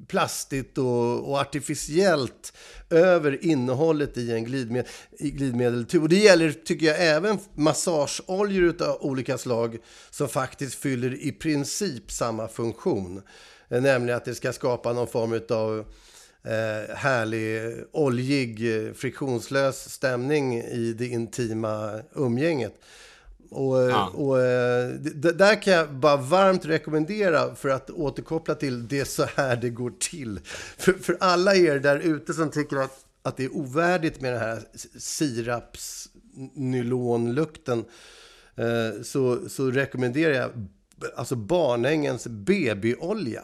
plastigt 0.08 0.78
och, 0.78 1.30
och 1.30 1.38
artificiellt 1.38 2.52
över 2.90 3.44
innehållet 3.44 4.16
i 4.16 4.32
en 4.32 4.44
glidmed, 4.44 4.86
i 5.18 5.30
glidmedeltub. 5.30 6.02
Och 6.02 6.08
det 6.08 6.16
gäller, 6.16 6.52
tycker 6.52 6.86
jag, 6.86 6.96
även 7.06 7.38
massageoljor 7.54 8.82
av 8.82 9.02
olika 9.02 9.38
slag 9.38 9.78
som 10.10 10.28
faktiskt 10.28 10.74
fyller 10.74 11.22
i 11.22 11.32
princip 11.32 12.10
samma 12.10 12.48
funktion. 12.48 13.22
Eh, 13.68 13.82
nämligen 13.82 14.16
att 14.16 14.24
det 14.24 14.34
ska 14.34 14.52
skapa 14.52 14.92
någon 14.92 15.08
form 15.08 15.40
av 15.50 15.78
eh, 16.44 16.96
härlig, 16.96 17.74
oljig, 17.92 18.76
eh, 18.76 18.92
friktionslös 18.92 19.90
stämning 19.90 20.54
i 20.60 20.94
det 20.98 21.06
intima 21.06 22.00
umgänget. 22.14 22.74
Och, 23.50 23.90
ja. 23.90 24.08
och 24.08 24.40
eh, 24.40 24.88
där 25.34 25.62
kan 25.62 25.72
jag 25.72 25.94
bara 25.94 26.16
varmt 26.16 26.64
rekommendera 26.64 27.54
för 27.54 27.68
att 27.68 27.90
återkoppla 27.90 28.54
till 28.54 28.88
det 28.88 29.04
så 29.04 29.24
här 29.36 29.56
det 29.56 29.70
går 29.70 29.92
till. 29.98 30.40
För, 30.76 30.92
för 30.92 31.16
alla 31.20 31.54
er 31.54 31.78
där 31.78 31.98
ute 31.98 32.34
som 32.34 32.50
tycker 32.50 32.76
att, 32.76 33.04
att 33.22 33.36
det 33.36 33.44
är 33.44 33.56
ovärdigt 33.56 34.20
med 34.20 34.32
den 34.32 34.40
här 34.40 34.62
sirapsnylonlukten 34.98 37.84
eh, 38.56 38.90
så, 39.02 39.48
så 39.48 39.70
rekommenderar 39.70 40.34
jag 40.34 40.50
alltså 41.16 41.36
Barnängens 41.36 42.26
BB-olja. 42.26 43.42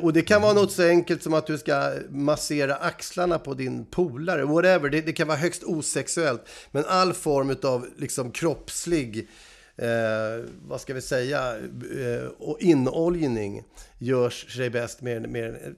Och 0.00 0.12
det 0.12 0.22
kan 0.22 0.42
vara 0.42 0.52
något 0.52 0.72
så 0.72 0.88
enkelt 0.88 1.22
som 1.22 1.34
att 1.34 1.46
du 1.46 1.58
ska 1.58 1.92
massera 2.10 2.74
axlarna 2.74 3.38
på 3.38 3.54
din 3.54 3.84
polare, 3.84 4.44
whatever. 4.44 4.90
Det, 4.90 5.00
det 5.00 5.12
kan 5.12 5.28
vara 5.28 5.38
högst 5.38 5.62
osexuellt. 5.64 6.48
Men 6.70 6.84
all 6.88 7.12
form 7.12 7.56
av 7.62 7.86
liksom 7.96 8.30
kroppslig, 8.30 9.28
eh, 9.76 10.44
vad 10.66 10.80
ska 10.80 10.94
vi 10.94 11.00
säga, 11.00 11.56
eh, 11.56 12.24
och 12.38 12.60
inoljning 12.60 13.62
görs 13.98 14.56
sig 14.56 14.70
bäst 14.70 15.02
med, 15.02 15.28
med 15.28 15.76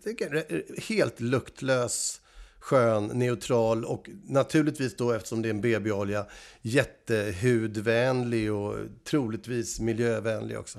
helt 0.88 1.20
luktlös 1.20 2.20
skön, 2.62 3.06
neutral 3.06 3.84
och 3.84 4.10
naturligtvis 4.24 4.96
då 4.96 5.12
eftersom 5.12 5.42
det 5.42 5.48
är 5.48 5.50
en 5.50 5.60
BB-olja 5.60 6.26
jättehudvänlig 6.62 8.52
och 8.52 8.76
troligtvis 9.04 9.80
miljövänlig 9.80 10.58
också. 10.58 10.78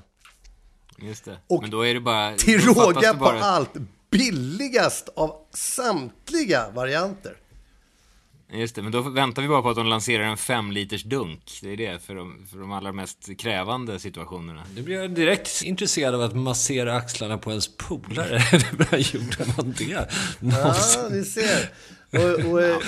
Just 0.98 1.24
det. 1.24 1.38
Och 1.46 1.62
Men 1.62 1.70
då 1.70 1.86
är 1.86 1.94
det 1.94 2.00
bara... 2.00 2.36
Till 2.36 2.60
råga 2.60 3.14
bara... 3.14 3.38
på 3.38 3.44
allt 3.44 3.72
billigast 4.10 5.08
av 5.16 5.36
samtliga 5.54 6.70
varianter. 6.70 7.36
Just 8.52 8.74
det, 8.74 8.82
men 8.82 8.92
då 8.92 9.00
väntar 9.00 9.42
vi 9.42 9.48
bara 9.48 9.62
på 9.62 9.70
att 9.70 9.76
de 9.76 9.86
lanserar 9.86 10.24
en 10.24 10.36
fem 10.36 10.72
liters 10.72 11.02
dunk. 11.02 11.58
Det 11.62 11.72
är 11.72 11.76
det, 11.76 12.02
för 12.02 12.14
de, 12.14 12.46
för 12.50 12.58
de 12.58 12.72
allra 12.72 12.92
mest 12.92 13.38
krävande 13.38 13.98
situationerna. 13.98 14.64
Nu 14.74 14.82
blir 14.82 14.96
jag 15.00 15.10
direkt 15.10 15.62
intresserad 15.62 16.14
av 16.14 16.20
att 16.20 16.36
massera 16.36 16.96
axlarna 16.96 17.38
på 17.38 17.50
ens 17.50 17.76
polare. 17.76 18.38
När 18.90 19.14
gjorde 19.14 19.52
man 19.56 19.74
det? 19.78 20.08
Någonsin. 20.40 21.02
Ja, 21.02 21.08
ni 21.10 21.24
ser. 21.24 21.70
Och, 22.10 22.52
och, 22.52 22.62
ja, 22.62 22.80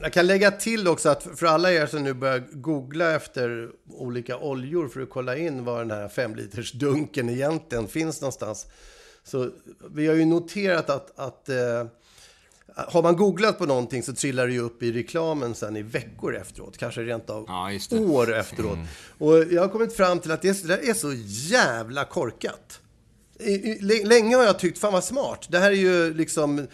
jag 0.00 0.12
kan 0.12 0.26
lägga 0.26 0.50
till 0.50 0.88
också 0.88 1.08
att 1.08 1.22
för 1.22 1.46
alla 1.46 1.72
er 1.72 1.86
som 1.86 2.02
nu 2.02 2.14
börjar 2.14 2.44
googla 2.52 3.14
efter 3.14 3.70
olika 3.88 4.38
oljor 4.38 4.88
för 4.88 5.00
att 5.00 5.10
kolla 5.10 5.36
in 5.36 5.64
var 5.64 5.78
den 5.78 5.90
här 5.90 6.08
fem 6.08 6.34
liters 6.34 6.72
dunken 6.72 7.28
egentligen 7.28 7.88
finns 7.88 8.20
någonstans. 8.20 8.66
Så 9.24 9.50
vi 9.90 10.06
har 10.06 10.14
ju 10.14 10.24
noterat 10.24 10.90
att, 10.90 11.18
att 11.18 11.48
eh, 11.48 11.86
har 12.74 13.02
man 13.02 13.16
googlat 13.16 13.58
på 13.58 13.66
någonting 13.66 14.02
så 14.02 14.14
trillar 14.14 14.46
det 14.46 14.52
ju 14.52 14.60
upp 14.60 14.82
i 14.82 14.92
reklamen 14.92 15.54
sen 15.54 15.76
i 15.76 15.82
veckor 15.82 16.36
efteråt. 16.36 16.78
Kanske 16.78 17.00
rent 17.00 17.30
av 17.30 17.44
ja, 17.48 17.70
år 18.00 18.34
efteråt. 18.34 18.74
Mm. 18.74 18.86
Och 19.18 19.52
jag 19.52 19.62
har 19.62 19.68
kommit 19.68 19.96
fram 19.96 20.20
till 20.20 20.30
att 20.30 20.42
det, 20.42 20.66
det 20.66 20.88
är 20.88 20.94
så 20.94 21.12
jävla 21.50 22.04
korkat. 22.04 22.80
Länge 24.04 24.36
har 24.36 24.44
jag 24.44 24.58
tyckt, 24.58 24.78
fan 24.78 24.92
vad 24.92 25.04
smart. 25.04 25.46
Det 25.50 25.58
här 25.58 25.70
är 25.70 25.76
ju 25.76 26.14
liksom 26.14 26.66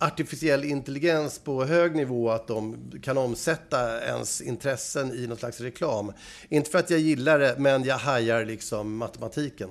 artificiell 0.00 0.64
intelligens 0.64 1.38
på 1.38 1.64
hög 1.64 1.96
nivå, 1.96 2.30
att 2.30 2.46
de 2.46 2.90
kan 3.02 3.18
omsätta 3.18 4.04
ens 4.04 4.40
intressen 4.40 5.12
i 5.12 5.26
någon 5.26 5.36
slags 5.36 5.60
reklam. 5.60 6.12
Inte 6.48 6.70
för 6.70 6.78
att 6.78 6.90
jag 6.90 7.00
gillar 7.00 7.38
det, 7.38 7.54
men 7.58 7.84
jag 7.84 7.98
hajar 7.98 8.44
liksom 8.44 8.96
matematiken. 8.96 9.70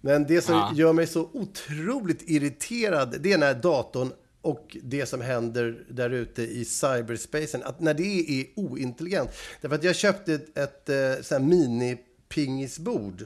Men 0.00 0.26
det 0.26 0.42
som 0.42 0.54
ja. 0.54 0.72
gör 0.74 0.92
mig 0.92 1.06
så 1.06 1.30
otroligt 1.32 2.30
irriterad, 2.30 3.16
det 3.20 3.32
är 3.32 3.38
när 3.38 3.54
datorn 3.54 4.12
och 4.42 4.76
det 4.82 5.06
som 5.06 5.20
händer 5.20 5.84
där 5.90 6.10
ute 6.10 6.42
i 6.42 6.64
cyberspacen, 6.64 7.62
att 7.62 7.80
när 7.80 7.94
det 7.94 8.40
är 8.40 8.46
ointelligent. 8.56 9.30
Därför 9.60 9.76
att 9.76 9.84
jag 9.84 9.96
köpte 9.96 10.34
ett, 10.34 10.58
ett, 10.58 10.88
ett 10.88 11.32
eh, 11.32 11.38
mini-pingisbord 11.38 13.24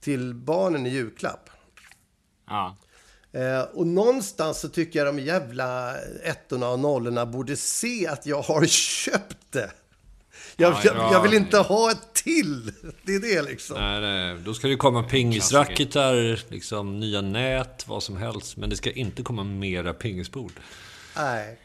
till 0.00 0.34
barnen 0.34 0.86
i 0.86 0.90
julklapp. 0.90 1.50
Ja. 2.46 2.76
Eh, 3.32 3.62
och 3.62 3.86
någonstans 3.86 4.60
så 4.60 4.68
tycker 4.68 4.98
jag 4.98 5.14
de 5.14 5.22
jävla 5.22 5.96
ettorna 6.24 6.68
och 6.68 6.78
nollorna 6.78 7.26
borde 7.26 7.56
se 7.56 8.06
att 8.06 8.26
jag 8.26 8.42
har 8.42 8.66
köpt 8.66 9.36
det. 9.50 9.70
Jag, 10.56 10.72
ja, 10.72 10.80
jag, 10.84 11.12
jag, 11.12 11.22
vill 11.22 11.34
inte 11.34 11.58
ha 11.58 11.90
ett 11.90 12.12
till. 12.12 12.72
Det 13.02 13.14
är 13.14 13.20
det 13.20 13.42
liksom. 13.42 13.76
Nej, 13.76 14.00
nej. 14.00 14.36
Då 14.44 14.54
ska 14.54 14.68
det 14.68 14.76
komma 14.76 15.02
pingisracketar, 15.02 16.50
liksom 16.50 17.00
nya 17.00 17.20
nät, 17.20 17.88
vad 17.88 18.02
som 18.02 18.16
helst. 18.16 18.56
Men 18.56 18.70
det 18.70 18.76
ska 18.76 18.90
inte 18.90 19.22
komma 19.22 19.44
mera 19.44 19.92
pingisbord. 19.92 20.52
Nej. 21.16 21.58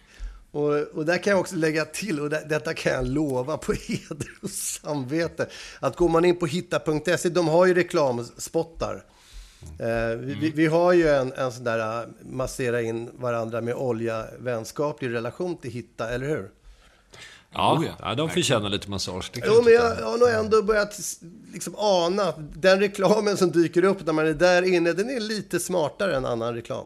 Och, 0.51 0.73
och 0.73 1.06
där 1.06 1.23
kan 1.23 1.32
jag 1.32 1.39
också 1.39 1.56
lägga 1.56 1.86
till, 1.86 2.19
och 2.19 2.30
det, 2.30 2.45
detta 2.49 2.73
kan 2.73 2.91
jag 2.91 3.08
lova 3.08 3.58
på 3.58 3.73
heder 3.88 4.30
och 4.41 4.49
samvete, 4.49 5.49
att 5.80 5.95
går 5.95 6.10
man 6.10 6.25
in 6.25 6.39
på 6.39 6.45
hitta.se, 6.45 7.30
de 7.30 7.47
har 7.47 7.65
ju 7.65 7.73
reklamspottar. 7.73 9.03
Eh, 9.80 10.17
vi, 10.17 10.52
vi, 10.56 10.67
har 10.67 10.93
ju 10.93 11.10
en, 11.10 11.34
en 11.34 11.52
sån 11.52 11.63
där 11.63 12.02
eh, 12.02 12.08
massera 12.22 12.82
in 12.82 13.10
varandra 13.20 13.62
med 13.62 13.76
olja 13.76 14.26
vänskaplig 14.39 15.13
relation 15.13 15.58
till 15.58 15.72
Hitta, 15.72 16.10
eller 16.10 16.28
hur? 16.28 16.50
Ja, 17.52 17.78
oh 17.78 17.86
ja. 17.86 17.91
ja 18.00 18.15
de 18.15 18.30
förtjänar 18.30 18.70
lite 18.70 18.89
massage. 18.89 19.32
Jo, 19.46 19.62
men 19.63 19.74
jag, 19.74 20.00
jag 20.00 20.06
har 20.06 20.17
nog 20.17 20.30
ändå 20.30 20.62
börjat 20.62 21.00
liksom 21.54 21.76
ana 21.78 22.24
att 22.24 22.36
den 22.54 22.80
reklamen 22.80 23.38
som 23.38 23.52
dyker 23.52 23.84
upp 23.84 24.06
när 24.06 24.13
man 24.13 24.28
är 24.28 24.34
där 24.34 24.74
inne, 24.74 24.93
den 24.93 25.10
är 25.10 25.20
lite 25.20 25.60
smartare 25.60 26.15
än 26.15 26.26
annan 26.26 26.54
reklam. 26.56 26.86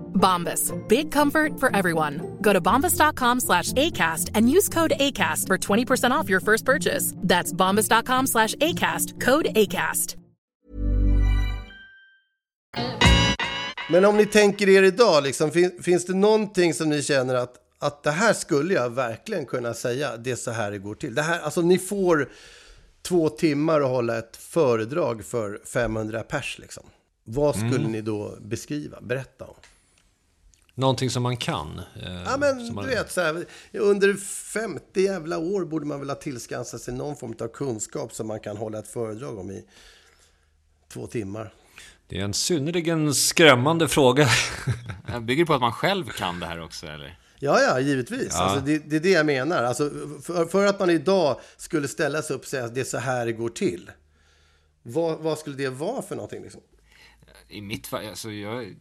Bombas. 0.21 0.71
Big 0.87 1.11
comfort 1.11 1.59
for 1.59 1.75
everyone. 1.75 2.37
Go 2.41 2.53
to 2.53 2.61
bombas.com 2.61 3.39
slash 3.39 3.73
ACAST 3.73 4.29
and 4.35 4.49
use 4.57 4.69
code 4.69 4.93
ACAST 4.99 5.47
for 5.47 5.57
20% 5.57 6.11
off 6.11 6.29
your 6.29 6.39
first 6.39 6.65
purchase. 6.65 7.13
That's 7.17 7.53
bombas.com 7.53 8.27
slash 8.27 8.55
ACAST. 8.55 9.19
Code 9.19 9.47
ACAST. 9.55 10.17
Men 13.91 14.05
om 14.05 14.17
ni 14.17 14.25
tänker 14.25 14.69
er 14.69 14.83
idag, 14.83 15.23
liksom, 15.23 15.51
fin 15.51 15.71
finns 15.83 16.05
det 16.05 16.13
någonting 16.13 16.73
som 16.73 16.89
ni 16.89 17.01
känner 17.01 17.35
att, 17.35 17.55
att 17.79 18.03
det 18.03 18.11
här 18.11 18.33
skulle 18.33 18.73
jag 18.73 18.89
verkligen 18.89 19.45
kunna 19.45 19.73
säga, 19.73 20.17
det 20.17 20.31
är 20.31 20.35
så 20.35 20.51
här 20.51 20.71
det 20.71 20.77
går 20.77 20.95
till. 20.95 21.15
Det 21.15 21.21
här, 21.21 21.39
alltså 21.39 21.61
ni 21.61 21.77
får 21.77 22.29
två 23.01 23.29
timmar 23.29 23.81
att 23.81 23.87
hålla 23.87 24.17
ett 24.17 24.37
föredrag 24.37 25.25
för 25.25 25.61
500 25.65 26.23
pers 26.23 26.59
liksom. 26.59 26.83
Vad 27.23 27.55
skulle 27.55 27.75
mm. 27.75 27.91
ni 27.91 28.01
då 28.01 28.37
beskriva, 28.41 29.01
berätta 29.01 29.45
om? 29.45 29.55
Någonting 30.81 31.09
som 31.09 31.23
man 31.23 31.37
kan. 31.37 31.81
Eh, 32.03 32.23
ja, 32.25 32.37
men 32.37 32.73
man... 32.73 32.85
du 32.85 32.89
vet, 32.89 33.11
så 33.11 33.21
här, 33.21 33.45
under 33.73 34.13
50 34.13 35.01
jävla 35.01 35.37
år 35.37 35.65
borde 35.65 35.85
man 35.85 35.99
väl 35.99 36.09
ha 36.09 36.15
tillskansat 36.15 36.81
sig 36.81 36.93
någon 36.93 37.15
form 37.15 37.35
av 37.41 37.47
kunskap 37.47 38.13
som 38.13 38.27
man 38.27 38.39
kan 38.39 38.57
hålla 38.57 38.79
ett 38.79 38.87
föredrag 38.87 39.39
om 39.39 39.51
i 39.51 39.65
två 40.93 41.07
timmar. 41.07 41.53
Det 42.07 42.19
är 42.19 42.23
en 42.23 42.33
synnerligen 42.33 43.13
skrämmande 43.13 43.87
fråga. 43.87 44.27
Jag 45.07 45.23
bygger 45.23 45.45
på 45.45 45.53
att 45.53 45.61
man 45.61 45.71
själv 45.71 46.05
kan 46.05 46.39
det 46.39 46.45
här 46.45 46.61
också, 46.61 46.85
eller? 46.87 47.19
Ja, 47.39 47.61
ja, 47.61 47.79
givetvis. 47.79 48.29
Ja. 48.31 48.39
Alltså, 48.39 48.65
det, 48.65 48.77
det, 48.77 48.95
är 48.95 48.99
det 48.99 49.11
jag 49.11 49.25
menar. 49.25 49.63
Alltså, 49.63 49.89
för, 50.23 50.45
för, 50.45 50.65
att 50.65 50.79
man 50.79 50.89
idag 50.89 51.39
skulle 51.57 51.87
ställa 51.87 52.21
sig 52.21 52.35
upp 52.35 52.41
och 52.41 52.47
säga 52.47 52.65
att 52.65 52.75
det 52.75 52.81
är 52.81 52.85
så 52.85 52.97
här 52.97 53.25
det 53.25 53.33
går 53.33 53.49
till. 53.49 53.91
Vad, 54.83 55.19
vad 55.19 55.39
skulle 55.39 55.55
det 55.55 55.69
vara 55.69 56.01
för 56.01 56.15
någonting? 56.15 56.43
Liksom? 56.43 56.61
I 57.49 57.61
mitt 57.61 57.87
fall, 57.87 58.07
alltså 58.07 58.31
jag 58.31 58.75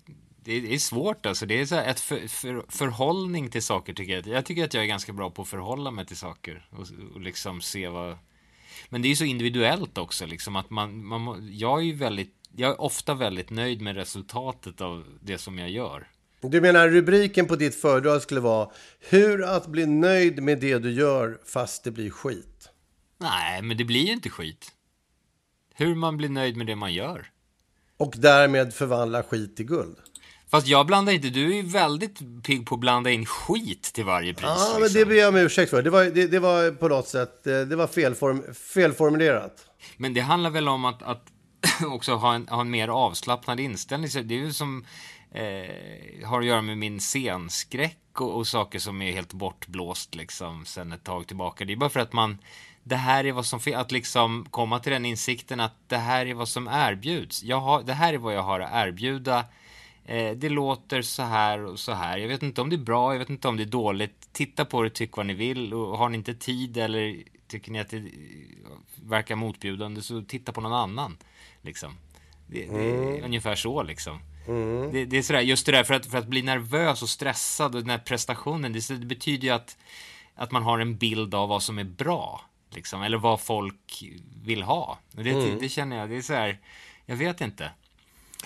det 0.45 0.75
är, 0.75 0.79
svårt 0.79 1.27
alltså. 1.27 1.47
Det 1.47 1.61
är 1.61 1.67
så 1.67 1.77
ett 1.77 2.01
för, 2.01 2.29
för, 2.29 2.65
förhållning 2.69 3.51
till 3.51 3.63
saker 3.63 3.95
tycker 3.95 4.13
jag. 4.13 4.27
Jag 4.27 4.45
tycker 4.45 4.65
att 4.65 4.75
jag 4.75 4.83
är 4.83 4.89
ganska 4.89 5.13
bra 5.13 5.31
på 5.31 5.43
att 5.43 5.49
förhålla 5.49 5.91
mig 5.91 6.07
till 6.07 6.17
saker 6.17 6.67
och, 6.71 6.87
och 7.15 7.21
liksom 7.21 7.61
se 7.61 7.89
vad... 7.89 8.19
Men 8.89 9.03
det 9.03 9.09
är 9.09 9.11
ju 9.11 9.17
så 9.17 9.25
individuellt 9.25 9.99
också 9.99 10.27
liksom 10.27 10.57
att 10.57 10.71
man, 10.71 11.05
man 11.05 11.49
jag 11.53 11.79
är 11.79 11.85
ju 11.85 11.95
väldigt, 11.95 12.35
jag 12.57 12.71
är 12.71 12.81
ofta 12.81 13.15
väldigt 13.15 13.51
nöjd 13.51 13.81
med 13.81 13.97
resultatet 13.97 14.81
av 14.81 15.05
det 15.21 15.39
som 15.39 15.59
jag 15.59 15.71
gör. 15.71 16.09
Du 16.41 16.61
menar 16.61 16.89
rubriken 16.89 17.47
på 17.47 17.57
ditt 17.57 17.75
föredrag 17.75 18.23
skulle 18.23 18.41
vara 18.41 18.71
Hur 19.01 19.43
att 19.45 19.67
bli 19.67 19.87
nöjd 19.87 20.43
med 20.43 20.61
det 20.61 20.79
du 20.79 20.93
gör 20.93 21.39
fast 21.45 21.85
det 21.85 21.91
blir 21.91 22.11
skit? 22.11 22.69
Nej, 23.19 23.63
men 23.63 23.77
det 23.77 23.85
blir 23.85 24.07
ju 24.07 24.13
inte 24.13 24.31
skit. 24.31 24.73
Hur 25.75 25.95
man 25.95 26.17
blir 26.17 26.29
nöjd 26.29 26.57
med 26.57 26.67
det 26.67 26.77
man 26.77 26.95
gör. 26.95 27.31
Och 27.97 28.15
därmed 28.17 28.75
förvandla 28.75 29.23
skit 29.23 29.57
till 29.57 29.67
guld. 29.67 29.97
Fast 30.51 30.67
jag 30.67 30.87
blandar 30.87 31.13
inte, 31.13 31.31
du 31.31 31.51
är 31.51 31.55
ju 31.55 31.63
väldigt 31.63 32.43
pigg 32.43 32.67
på 32.67 32.75
att 32.75 32.81
blanda 32.81 33.11
in 33.11 33.27
skit 33.27 33.83
till 33.83 34.05
varje 34.05 34.35
pris. 34.35 34.45
Ja, 34.47 34.57
liksom. 34.57 34.83
men 34.83 34.93
det 34.93 35.07
ber 35.07 35.15
jag 35.15 35.29
om 35.29 35.37
ursäkt 35.37 35.71
för. 35.71 35.83
Det 35.83 35.91
var, 35.91 36.05
det, 36.05 36.27
det 36.27 36.39
var 36.39 36.71
på 36.71 36.89
något 36.89 37.09
sätt, 37.09 37.47
eh, 37.47 37.61
det 37.61 37.77
var 37.77 37.87
felform, 37.87 38.55
felformulerat. 38.55 39.67
Men 39.97 40.15
det 40.15 40.21
handlar 40.21 40.51
väl 40.51 40.69
om 40.69 40.85
att, 40.85 41.03
att 41.03 41.27
också 41.87 42.15
ha 42.15 42.35
en, 42.35 42.49
ha 42.49 42.61
en 42.61 42.71
mer 42.71 42.89
avslappnad 42.89 43.61
inställning. 43.61 44.11
Det 44.25 44.35
är 44.35 44.39
ju 44.39 44.53
som 44.53 44.85
eh, 45.33 46.29
har 46.29 46.41
att 46.41 46.47
göra 46.47 46.63
med 46.63 46.79
min 46.79 47.01
scenskräck 47.01 48.21
och, 48.21 48.37
och, 48.37 48.47
saker 48.47 48.79
som 48.79 49.03
är 49.03 49.13
helt 49.13 49.33
bortblåst 49.33 50.15
liksom 50.15 50.65
sen 50.67 50.93
ett 50.93 51.05
tag 51.05 51.27
tillbaka. 51.27 51.65
Det 51.65 51.73
är 51.73 51.77
bara 51.77 51.91
för 51.91 52.01
att 52.01 52.13
man 52.13 52.39
det 52.85 52.97
här 52.97 53.27
är 53.27 53.33
vad 53.33 53.47
som 53.47 53.61
att 53.75 53.93
liksom 53.93 54.47
komma 54.51 54.79
till 54.79 54.93
den 54.93 55.05
insikten 55.05 55.61
att 55.61 55.75
det 55.89 55.97
här 55.97 56.27
är 56.27 56.35
vad 56.35 56.49
som 56.49 56.69
erbjuds. 56.73 57.43
Jag 57.43 57.61
har, 57.61 57.83
det 57.83 57.93
här 57.93 58.15
är 58.15 58.19
vad 58.19 58.35
jag 58.35 58.43
har 58.43 58.61
att 58.61 58.87
erbjuda. 58.87 59.45
Eh, 60.11 60.37
det 60.37 60.49
låter 60.49 61.03
så 61.03 61.23
här 61.23 61.65
och 61.65 61.79
så 61.79 61.93
här. 61.93 62.19
Jag 62.19 62.29
vet 62.29 62.43
inte 62.43 62.61
om 62.61 62.71
det 62.71 62.77
är 62.77 62.79
bra, 62.79 63.13
jag 63.13 63.19
vet 63.19 63.31
inte 63.31 63.49
om 63.49 63.57
det 63.57 63.63
är 63.63 63.67
dåligt. 63.67 64.29
Titta 64.33 64.65
på 64.65 64.83
det, 64.83 64.91
tyck 64.91 65.17
vad 65.17 65.27
ni 65.27 65.35
vill. 65.35 65.75
Och 65.75 65.99
har 65.99 66.09
ni 66.09 66.19
inte 66.19 66.35
tid 66.35 66.77
eller 66.77 67.23
tycker 67.49 67.73
ni 67.73 67.81
att 67.81 67.89
det 67.89 68.05
verkar 69.03 69.37
motbjudande 69.37 70.03
så 70.03 70.23
titta 70.23 70.53
på 70.53 70.61
någon 70.61 70.73
annan. 70.73 71.17
Liksom. 71.63 71.97
Det, 72.47 72.67
det 72.67 72.91
är 72.91 73.09
mm. 73.09 73.25
ungefär 73.25 73.55
så 73.55 73.83
liksom. 73.83 74.21
Mm. 74.49 74.93
Det, 74.93 75.05
det, 75.05 75.19
är 75.19 75.23
sådär, 75.23 75.41
just 75.41 75.67
det 75.67 75.73
där 75.73 75.85
för 75.85 75.95
att, 75.95 76.07
för 76.07 76.19
att 76.19 76.27
bli 76.27 76.43
nervös 76.43 77.03
och 77.03 77.09
stressad 77.09 77.75
och 77.75 77.81
den 77.81 77.91
här 77.91 77.99
prestationen, 77.99 78.73
det, 78.73 78.89
det 78.89 79.07
betyder 79.07 79.49
ju 79.49 79.55
att, 79.55 79.77
att 80.35 80.51
man 80.51 80.63
har 80.63 80.79
en 80.79 80.97
bild 80.97 81.35
av 81.35 81.49
vad 81.49 81.63
som 81.63 81.79
är 81.79 81.85
bra. 81.85 82.45
Liksom, 82.75 83.03
eller 83.03 83.19
vad 83.19 83.41
folk 83.41 84.05
vill 84.45 84.63
ha. 84.63 84.99
Det, 85.13 85.31
mm. 85.31 85.59
det, 85.61 85.69
känner 85.69 85.97
jag, 85.97 86.11
det 86.11 86.17
är 86.17 86.23
så 86.23 86.35
här, 86.35 86.59
jag 87.07 87.17
vet 87.17 87.41
inte. 87.41 87.71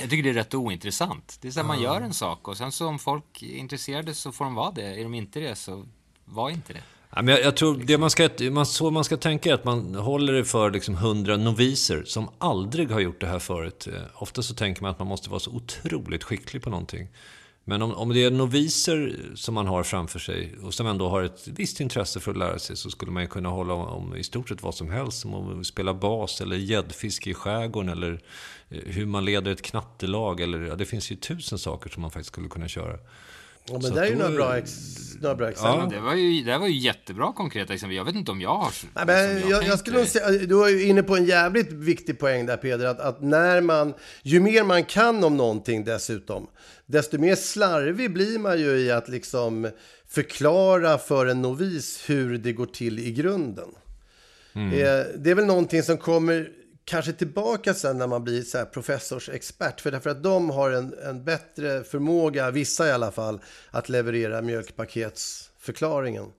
Jag 0.01 0.11
tycker 0.11 0.23
det 0.23 0.31
är 0.31 0.35
rätt 0.35 0.55
ointressant. 0.55 1.39
Det 1.41 1.49
är 1.49 1.53
så 1.53 1.61
här, 1.61 1.67
man 1.67 1.83
gör 1.83 2.01
en 2.01 2.15
sak 2.15 2.49
och 2.49 2.57
sen 2.57 2.73
så 2.73 2.87
om 2.87 2.99
folk 2.99 3.43
är 3.43 3.57
intresserade 3.57 4.15
så 4.15 4.33
får 4.33 4.45
de 4.45 4.55
vara 4.55 4.71
det. 4.71 5.01
Är 5.01 5.03
de 5.03 5.15
inte 5.15 5.41
det 5.41 5.57
så 5.57 5.85
var 6.25 6.51
inte 6.51 6.73
det. 6.73 6.83
jag, 7.31 7.41
jag 7.41 7.57
tror 7.57 7.77
det 7.77 7.99
man 7.99 8.11
ska, 8.11 8.29
man, 8.51 8.67
så 8.67 8.91
man 8.91 9.05
ska 9.05 9.17
tänka 9.17 9.51
är 9.51 9.55
att 9.55 9.65
man 9.65 9.95
håller 9.95 10.33
det 10.33 10.45
för 10.45 10.71
liksom 10.71 10.95
hundra 10.95 11.37
noviser 11.37 12.05
som 12.07 12.29
aldrig 12.39 12.91
har 12.91 13.01
gjort 13.01 13.21
det 13.21 13.27
här 13.27 13.39
förut. 13.39 13.87
Eh, 13.87 14.03
ofta 14.15 14.43
så 14.43 14.55
tänker 14.55 14.83
man 14.83 14.91
att 14.91 14.99
man 14.99 15.09
måste 15.09 15.31
vara 15.31 15.41
så 15.41 15.51
otroligt 15.51 16.25
skicklig 16.25 16.63
på 16.63 16.71
någonting. 16.71 17.09
Men 17.65 17.83
om, 17.83 17.95
om 17.95 18.09
det 18.09 18.25
är 18.25 18.31
noviser 18.31 19.17
som 19.35 19.55
man 19.55 19.67
har 19.67 19.83
framför 19.83 20.19
sig 20.19 20.55
och 20.63 20.75
som 20.75 20.87
ändå 20.87 21.09
har 21.09 21.23
ett 21.23 21.49
visst 21.49 21.81
intresse 21.81 22.21
för 22.21 22.31
att 22.31 22.37
lära 22.37 22.59
sig 22.59 22.77
så 22.77 22.91
skulle 22.91 23.13
man 23.13 23.23
ju 23.23 23.29
kunna 23.29 23.49
hålla 23.49 23.75
om 23.75 24.17
i 24.17 24.25
stort 24.25 24.49
sett 24.49 24.63
vad 24.63 24.75
som 24.75 24.91
helst. 24.91 25.21
Som 25.21 25.61
att 25.61 25.67
spela 25.67 25.95
bas 25.95 26.41
eller 26.41 26.57
gäddfiske 26.57 27.31
i 27.31 27.35
skärgården 27.35 27.91
eller 27.91 28.21
eh, 28.69 28.81
hur 28.87 29.07
man 29.07 29.25
leder 29.25 29.53
ett 29.53 29.63
knattelag. 29.63 30.41
Eller, 30.41 30.61
ja, 30.61 30.75
det 30.75 30.85
finns 30.85 31.13
ju 31.13 31.17
tusen 31.17 31.59
saker 31.59 31.91
som 31.91 32.01
man 32.01 32.11
faktiskt 32.11 32.33
skulle 32.33 32.49
kunna 32.49 32.69
köra. 32.69 32.99
Ja, 33.67 33.79
men 33.83 33.95
det 33.95 34.01
är 34.01 34.07
ju 34.07 34.17
några 34.17 34.31
bra, 34.31 34.57
ex, 34.57 34.73
några 35.21 35.35
bra 35.35 35.51
exempel. 35.51 35.81
Ja, 35.81 35.99
det 35.99 36.01
var 36.01 36.15
ju, 36.15 36.43
det 36.43 36.59
var 36.59 36.67
ju 36.67 36.79
jättebra 36.79 37.33
konkreta 37.33 37.75
exempel. 37.75 37.97
Jag 37.97 38.05
vet 38.05 38.15
inte 38.15 38.31
om 38.31 38.41
jag 38.41 38.55
har... 38.55 38.73
Nej, 38.95 39.07
men 39.07 39.41
jag, 39.41 39.51
jag, 39.51 39.65
jag 39.65 39.79
skulle 39.79 39.99
nog 39.99 40.07
säga, 40.07 40.31
du 40.47 40.65
är 40.65 40.69
ju 40.69 40.85
inne 40.85 41.03
på 41.03 41.17
en 41.17 41.25
jävligt 41.25 41.73
viktig 41.73 42.19
poäng 42.19 42.47
där 42.47 42.57
Peder. 42.57 42.87
Att, 42.87 43.01
att, 43.01 43.23
när 43.23 43.61
man, 43.61 43.95
ju 44.23 44.41
mer 44.41 44.65
man 44.65 44.85
kan 44.85 45.25
om 45.25 45.37
någonting 45.37 45.85
dessutom, 45.85 46.47
desto 46.87 47.19
mer 47.19 47.35
slarvig 47.35 48.13
blir 48.13 48.39
man 48.39 48.61
ju 48.61 48.67
i 48.67 48.91
att 48.91 49.09
liksom 49.09 49.71
förklara 50.09 50.99
för 50.99 51.27
en 51.27 51.43
novis 51.43 52.03
hur 52.07 52.39
det 52.39 52.53
går 52.53 52.67
till 52.67 52.99
i 52.99 53.13
grunden. 53.13 53.69
Mm. 54.55 54.73
Eh, 54.73 55.07
det 55.17 55.31
är 55.31 55.35
väl 55.35 55.47
någonting 55.47 55.83
som 55.83 55.97
kommer 55.97 56.49
kanske 56.85 57.13
tillbaka 57.13 57.75
sen 57.75 57.99
när 57.99 58.07
man 58.07 58.25
blir 58.25 58.43
så 58.43 58.59
här 58.59 58.65
professorsexpert. 58.65 59.81
För 59.81 59.91
därför 59.91 60.11
att 60.11 60.23
de 60.23 60.51
har 60.51 60.71
en, 60.71 60.95
en 60.99 61.25
bättre 61.25 61.85
förmåga, 61.85 62.51
vissa 62.51 62.89
i 62.89 62.93
alla 62.93 63.11
fall, 63.11 63.41
att 63.71 63.89
leverera 63.89 64.43
mjölkpaketsförklaringen. 64.43 66.33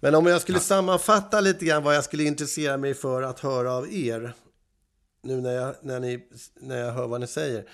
Men 0.00 0.14
om 0.14 0.26
jag 0.26 0.40
skulle 0.40 0.58
ja. 0.58 0.62
sammanfatta 0.62 1.40
lite 1.40 1.64
grann 1.64 1.82
vad 1.82 1.96
jag 1.96 2.04
skulle 2.04 2.24
intressera 2.24 2.76
mig 2.76 2.94
för 2.94 3.22
att 3.22 3.40
höra 3.40 3.72
av 3.72 3.92
er. 3.92 4.32
Nu 5.22 5.40
när 5.40 5.52
jag, 5.52 5.74
när 5.82 6.00
ni, 6.00 6.28
när 6.54 6.78
jag 6.78 6.92
hör 6.92 7.06
vad 7.06 7.20
ni 7.20 7.26
säger. 7.26 7.64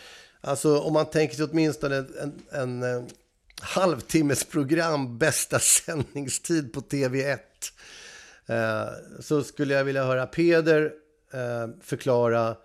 Alltså 0.41 0.79
om 0.81 0.93
man 0.93 1.07
tänker 1.07 1.37
sig 1.37 1.45
åtminstone 1.45 1.97
en, 1.97 2.09
en, 2.21 2.43
en, 2.51 2.83
en 2.83 3.09
halvtimmes 3.61 4.45
program, 4.45 5.19
bästa 5.19 5.59
sändningstid 5.59 6.73
på 6.73 6.81
TV1. 6.81 7.39
Eh, 8.47 8.89
så 9.21 9.43
skulle 9.43 9.75
jag 9.75 9.85
vilja 9.85 10.05
höra 10.05 10.27
Peder 10.27 10.83
eh, 10.83 10.91
förklara 11.81 12.57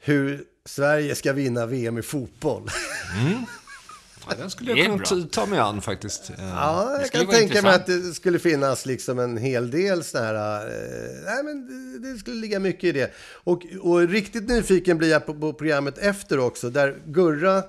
hur 0.00 0.44
Sverige 0.64 1.14
ska 1.14 1.32
vinna 1.32 1.66
VM 1.66 1.98
i 1.98 2.02
fotboll. 2.02 2.68
Mm. 3.20 3.44
Ja, 4.28 4.34
den 4.38 4.50
skulle 4.50 4.72
jag 4.72 5.06
kunna 5.06 5.26
ta 5.26 5.46
mig 5.46 5.58
an 5.58 5.82
faktiskt. 5.82 6.30
Eh, 6.30 6.44
ja, 6.44 6.98
jag 7.00 7.10
kan 7.10 7.26
tänka 7.26 7.62
mig 7.62 7.74
att 7.74 7.86
det 7.86 8.14
skulle 8.14 8.38
finnas 8.38 8.86
liksom 8.86 9.18
en 9.18 9.36
hel 9.36 9.70
del 9.70 10.04
sådana 10.04 10.26
här... 10.26 10.66
Eh, 10.66 11.24
nej, 11.24 11.44
men 11.44 11.66
det, 12.02 12.08
det, 12.12 12.18
skulle 12.18 12.36
ligga 12.36 12.58
mycket 12.58 12.84
i 12.84 12.92
det. 12.92 13.12
Och, 13.32 13.66
och 13.80 14.08
riktigt 14.08 14.48
nyfiken 14.48 14.98
blir 14.98 15.10
jag 15.10 15.26
på, 15.26 15.34
på, 15.34 15.52
programmet 15.52 15.98
efter 15.98 16.38
också, 16.38 16.70
där 16.70 17.02
Gurra 17.06 17.62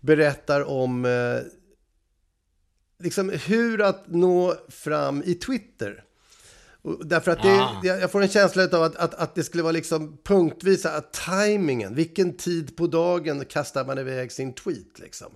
berättar 0.00 0.68
om 0.68 1.04
eh, 1.04 1.40
liksom 3.04 3.30
hur 3.46 3.82
att 3.82 4.04
nå 4.06 4.54
fram 4.68 5.22
i 5.26 5.34
Twitter. 5.34 6.04
Därför 6.82 7.30
att 7.30 7.42
det, 7.42 7.60
ah. 7.60 7.80
jag 7.82 8.12
får 8.12 8.22
en 8.22 8.28
känsla 8.28 8.62
av 8.64 8.82
att, 8.82 8.96
att, 8.96 9.14
att 9.14 9.34
det 9.34 9.44
skulle 9.44 9.62
vara 9.62 9.72
liksom 9.72 10.18
punktvis, 10.24 10.86
att 10.86 11.12
tajmingen, 11.12 11.94
vilken 11.94 12.36
tid 12.36 12.76
på 12.76 12.86
dagen 12.86 13.44
kastar 13.44 13.84
man 13.84 13.98
iväg 13.98 14.32
sin 14.32 14.52
tweet 14.52 14.98
liksom. 14.98 15.26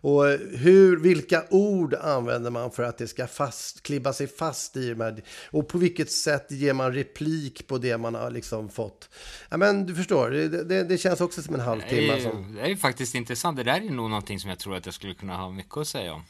Och 0.00 0.24
hur, 0.52 0.96
vilka 1.00 1.44
ord 1.50 1.94
använder 1.94 2.50
man 2.50 2.70
för 2.70 2.82
att 2.82 2.98
det 2.98 3.08
ska 3.08 3.26
fast, 3.26 3.82
klibba 3.82 4.12
sig 4.12 4.26
fast 4.26 4.76
i 4.76 4.94
med, 4.94 5.20
och 5.50 5.68
på 5.68 5.78
vilket 5.78 6.10
sätt 6.10 6.46
ger 6.50 6.72
man 6.72 6.92
replik 6.92 7.66
på 7.66 7.78
det 7.78 7.98
man 7.98 8.14
har 8.14 8.30
liksom 8.30 8.68
fått. 8.68 9.08
Ja 9.48 9.56
men 9.56 9.86
du 9.86 9.94
förstår, 9.94 10.30
det, 10.30 10.48
det, 10.48 10.84
det 10.84 10.98
känns 10.98 11.20
också 11.20 11.42
som 11.42 11.54
en 11.54 11.60
halvtimme. 11.60 12.14
Det 12.14 12.20
är, 12.20 12.22
som... 12.22 12.54
det 12.54 12.70
är 12.70 12.76
faktiskt 12.76 13.14
intressant, 13.14 13.56
det 13.56 13.62
där 13.62 13.76
är 13.76 13.90
nog 13.90 14.10
någonting 14.10 14.40
som 14.40 14.50
jag 14.50 14.58
tror 14.58 14.76
att 14.76 14.86
jag 14.86 14.94
skulle 14.94 15.14
kunna 15.14 15.36
ha 15.36 15.50
mycket 15.50 15.76
att 15.76 15.88
säga 15.88 16.12
om. 16.12 16.22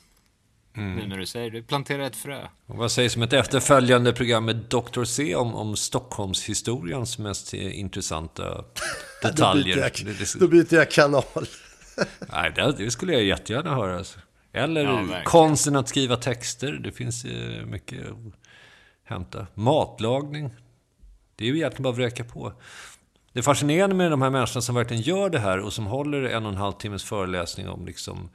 Mm. 0.76 0.96
Nu 0.96 1.06
när 1.06 1.16
du 1.16 1.26
säger 1.26 1.50
det. 1.50 1.62
Plantera 1.62 2.06
ett 2.06 2.16
frö. 2.16 2.46
Och 2.66 2.76
vad 2.76 2.92
sägs 2.92 3.16
om 3.16 3.22
ett 3.22 3.32
efterföljande 3.32 4.12
program 4.12 4.44
med 4.44 4.56
Dr. 4.56 5.04
C 5.04 5.34
om, 5.34 5.54
om 5.54 5.76
Stockholmshistoriens 5.76 7.18
mest 7.18 7.54
intressanta 7.54 8.64
detaljer? 9.22 9.76
då, 9.76 10.04
byter 10.04 10.20
jag, 10.20 10.40
då 10.40 10.48
byter 10.48 10.74
jag 10.74 10.90
kanal. 10.90 11.22
Nej, 12.32 12.52
det, 12.54 12.74
det, 12.78 12.90
skulle 12.90 13.12
jag 13.12 13.22
jättegärna 13.22 13.74
höra. 13.74 13.98
Alltså. 13.98 14.18
Eller 14.52 14.84
ja, 14.84 15.22
konsten 15.24 15.76
att 15.76 15.88
skriva 15.88 16.16
texter. 16.16 16.72
Det 16.72 16.92
finns 16.92 17.24
eh, 17.24 17.66
mycket 17.66 18.06
att 18.06 18.16
hämta. 19.04 19.46
Matlagning. 19.54 20.54
Det 21.36 21.44
är 21.44 21.48
ju 21.48 21.56
egentligen 21.56 21.82
bara 21.82 21.90
att 21.90 21.96
vräka 21.96 22.24
på. 22.24 22.52
Det 23.32 23.42
fascinerande 23.42 23.96
med 23.96 24.10
de 24.10 24.22
här 24.22 24.30
människorna 24.30 24.62
som 24.62 24.74
verkligen 24.74 25.02
gör 25.02 25.30
det 25.30 25.38
här 25.38 25.58
och 25.58 25.72
som 25.72 25.86
håller 25.86 26.22
en 26.22 26.46
och 26.46 26.52
en 26.52 26.58
halv 26.58 26.72
timmes 26.72 27.04
föreläsning 27.04 27.68
om 27.68 27.86
liksom 27.86 28.30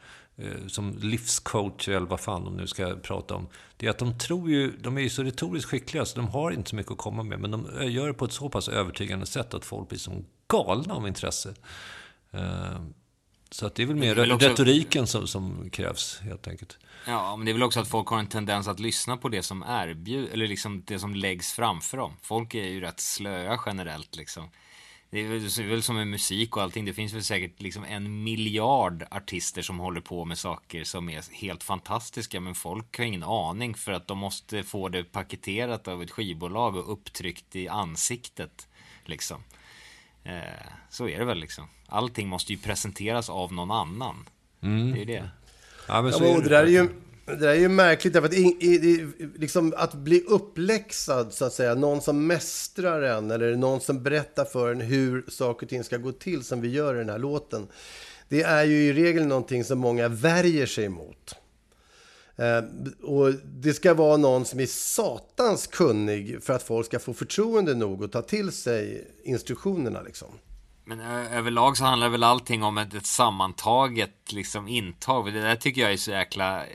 som 0.67 0.97
livscoach 1.02 1.88
eller 1.88 2.08
vad 2.08 2.19
fan 2.19 2.43
de 2.43 2.58
nu 2.58 2.67
ska 2.67 2.95
prata 2.95 3.36
om. 3.36 3.47
Det 3.78 3.86
är 3.86 3.89
att 3.89 3.97
de 3.97 4.17
tror 4.17 4.49
ju, 4.49 4.71
de 4.71 4.97
är 4.97 5.02
ju 5.02 5.10
så 5.10 5.23
retoriskt 5.23 5.69
skickliga 5.69 6.06
så 6.06 6.15
de 6.15 6.28
har 6.28 6.52
inte 6.52 6.69
så 6.69 6.75
mycket 6.75 6.91
att 6.91 6.97
komma 6.97 7.23
med. 7.23 7.39
Men 7.39 7.52
de 7.52 7.67
gör 7.91 8.08
det 8.08 8.13
på 8.13 8.25
ett 8.25 8.32
så 8.32 8.49
pass 8.49 8.69
övertygande 8.69 9.25
sätt 9.25 9.54
att 9.54 9.65
folk 9.65 9.89
blir 9.89 9.99
som 9.99 10.25
galna 10.47 10.93
av 10.93 11.08
intresse. 11.08 11.54
Eh, 12.32 12.82
så 13.52 13.65
att 13.65 13.75
det 13.75 13.84
är 13.84 13.88
väl 13.88 13.95
mer 13.95 14.19
är 14.19 14.34
också... 14.34 14.47
retoriken 14.47 15.08
som, 15.08 15.28
som, 15.28 15.69
krävs 15.69 16.19
helt 16.19 16.47
enkelt. 16.47 16.78
Ja, 17.08 17.36
men 17.36 17.45
det 17.45 17.52
är 17.52 17.54
väl 17.54 17.63
också 17.63 17.80
att 17.80 17.88
folk 17.88 18.08
har 18.08 18.19
en 18.19 18.28
tendens 18.28 18.67
att 18.67 18.80
lyssna 18.80 19.17
på 19.17 19.30
det 19.30 19.43
som 19.43 19.65
erbjuds, 19.67 20.34
eller 20.34 20.47
liksom 20.47 20.84
det 20.86 20.99
som 20.99 21.15
läggs 21.15 21.54
framför 21.54 21.97
dem. 21.97 22.13
Folk 22.21 22.54
är 22.54 22.65
ju 22.65 22.82
rätt 22.82 22.99
slöa 22.99 23.60
generellt 23.65 24.15
liksom. 24.15 24.49
Det 25.12 25.19
är 25.19 25.63
väl 25.69 25.84
som 25.84 25.95
med 25.95 26.08
musik 26.08 26.58
och 26.58 26.63
allting. 26.63 26.86
Det 26.86 26.93
finns 26.93 27.13
väl 27.13 27.24
säkert 27.24 27.62
liksom 27.62 27.84
en 27.84 28.24
miljard 28.24 29.06
artister 29.12 29.62
som 29.62 29.80
håller 29.80 30.02
på 30.02 30.26
med 30.26 30.38
saker 30.38 30.84
som 30.84 31.10
är 31.10 31.34
helt 31.34 31.63
fantastiska. 31.63 32.39
Men 32.39 32.56
folk 32.56 32.98
har 32.98 33.06
ingen 33.06 33.24
aning 33.24 33.76
för 33.76 33.91
att 33.91 34.08
de 34.08 34.17
måste 34.17 34.63
få 34.63 34.89
det 34.89 35.04
paketerat 35.04 35.88
av 35.88 36.04
ett 36.04 36.12
skivbolag 36.12 36.76
och 36.76 36.93
upptryckt 36.93 37.56
i 37.56 37.67
ansiktet. 37.67 38.67
Liksom. 39.06 39.43
Eh, 40.24 40.34
så 40.89 41.08
är 41.08 41.19
det 41.19 41.26
väl 41.26 41.39
liksom. 41.39 41.67
Allting 41.88 42.28
måste 42.28 42.54
ju 42.54 42.60
presenteras 42.60 43.30
av 43.30 43.54
någon 43.54 43.72
annan. 43.72 44.30
Mm. 44.62 44.91
Det 44.91 45.02
är 45.02 45.06
det. 45.06 45.30
Ja, 45.88 46.02
men 46.02 46.12
Ja, 46.12 46.17
så 46.17 46.24
men, 46.24 46.41
det. 46.43 46.50
där 46.50 46.63
är 46.63 46.67
ju, 46.67 46.89
det 47.30 47.36
där 47.36 47.48
är 47.48 47.56
ju 47.56 47.70
märkligt, 47.70 48.13
därför 48.13 48.28
att 48.28 48.34
i, 48.34 48.58
i, 48.60 48.76
i, 48.76 49.08
liksom 49.36 49.74
att 49.78 49.94
bli 49.94 50.22
uppläxad, 50.22 51.34
så 51.34 51.46
att 51.46 51.54
säga, 51.54 51.76
någon 51.76 52.02
som 52.02 52.28
mästrar 52.28 53.02
en 53.02 53.32
eller 53.32 53.56
någon 53.56 53.82
som 53.82 54.04
berättar 54.04 54.46
för 54.46 54.72
en 54.72 54.82
hur 54.82 55.26
saker 55.28 55.65
och 55.65 55.70
ting 55.70 55.84
ska 55.84 55.98
gå 55.98 56.12
till, 56.12 56.44
som 56.44 56.62
vi 56.62 56.70
gör 56.70 56.96
i 56.96 56.98
den 56.98 57.10
här 57.10 57.18
låten. 57.18 57.68
Det 58.30 58.42
är 58.42 58.63
ju 58.63 58.76
i 58.76 58.94
regel 58.94 59.26
någonting 59.26 59.63
som 59.63 59.80
många 59.80 60.08
värjer 60.08 60.65
sig 60.65 60.86
emot. 60.86 61.36
Eh, 62.36 62.63
och 63.04 63.34
det 63.46 63.74
ska 63.74 63.94
vara 63.94 64.18
någon 64.18 64.46
som 64.46 64.60
är 64.60 64.65
satans 64.65 65.68
kunnig 65.68 66.44
för 66.44 66.54
att 66.54 66.63
folk 66.63 66.86
ska 66.86 67.00
få 67.00 67.13
förtroende 67.13 67.76
nog 67.76 68.02
och 68.02 68.12
ta 68.12 68.22
till 68.22 68.52
sig 68.52 69.08
instruktionerna 69.24 70.02
liksom. 70.02 70.30
Men 70.89 70.99
överlag 70.99 71.78
så 71.78 71.86
handlar 71.86 72.10
väl 72.10 72.23
allting 72.23 72.63
om 72.63 72.78
ett, 72.78 72.93
ett 72.93 73.06
sammantaget 73.06 74.32
liksom 74.32 74.67
intag. 74.67 75.34
Det 75.34 75.41
där 75.41 75.56
tycker 75.56 75.82
jag 75.82 75.93
är 75.93 75.97
så 75.97 76.12
jäkla... 76.12 76.62
Eh, 76.62 76.69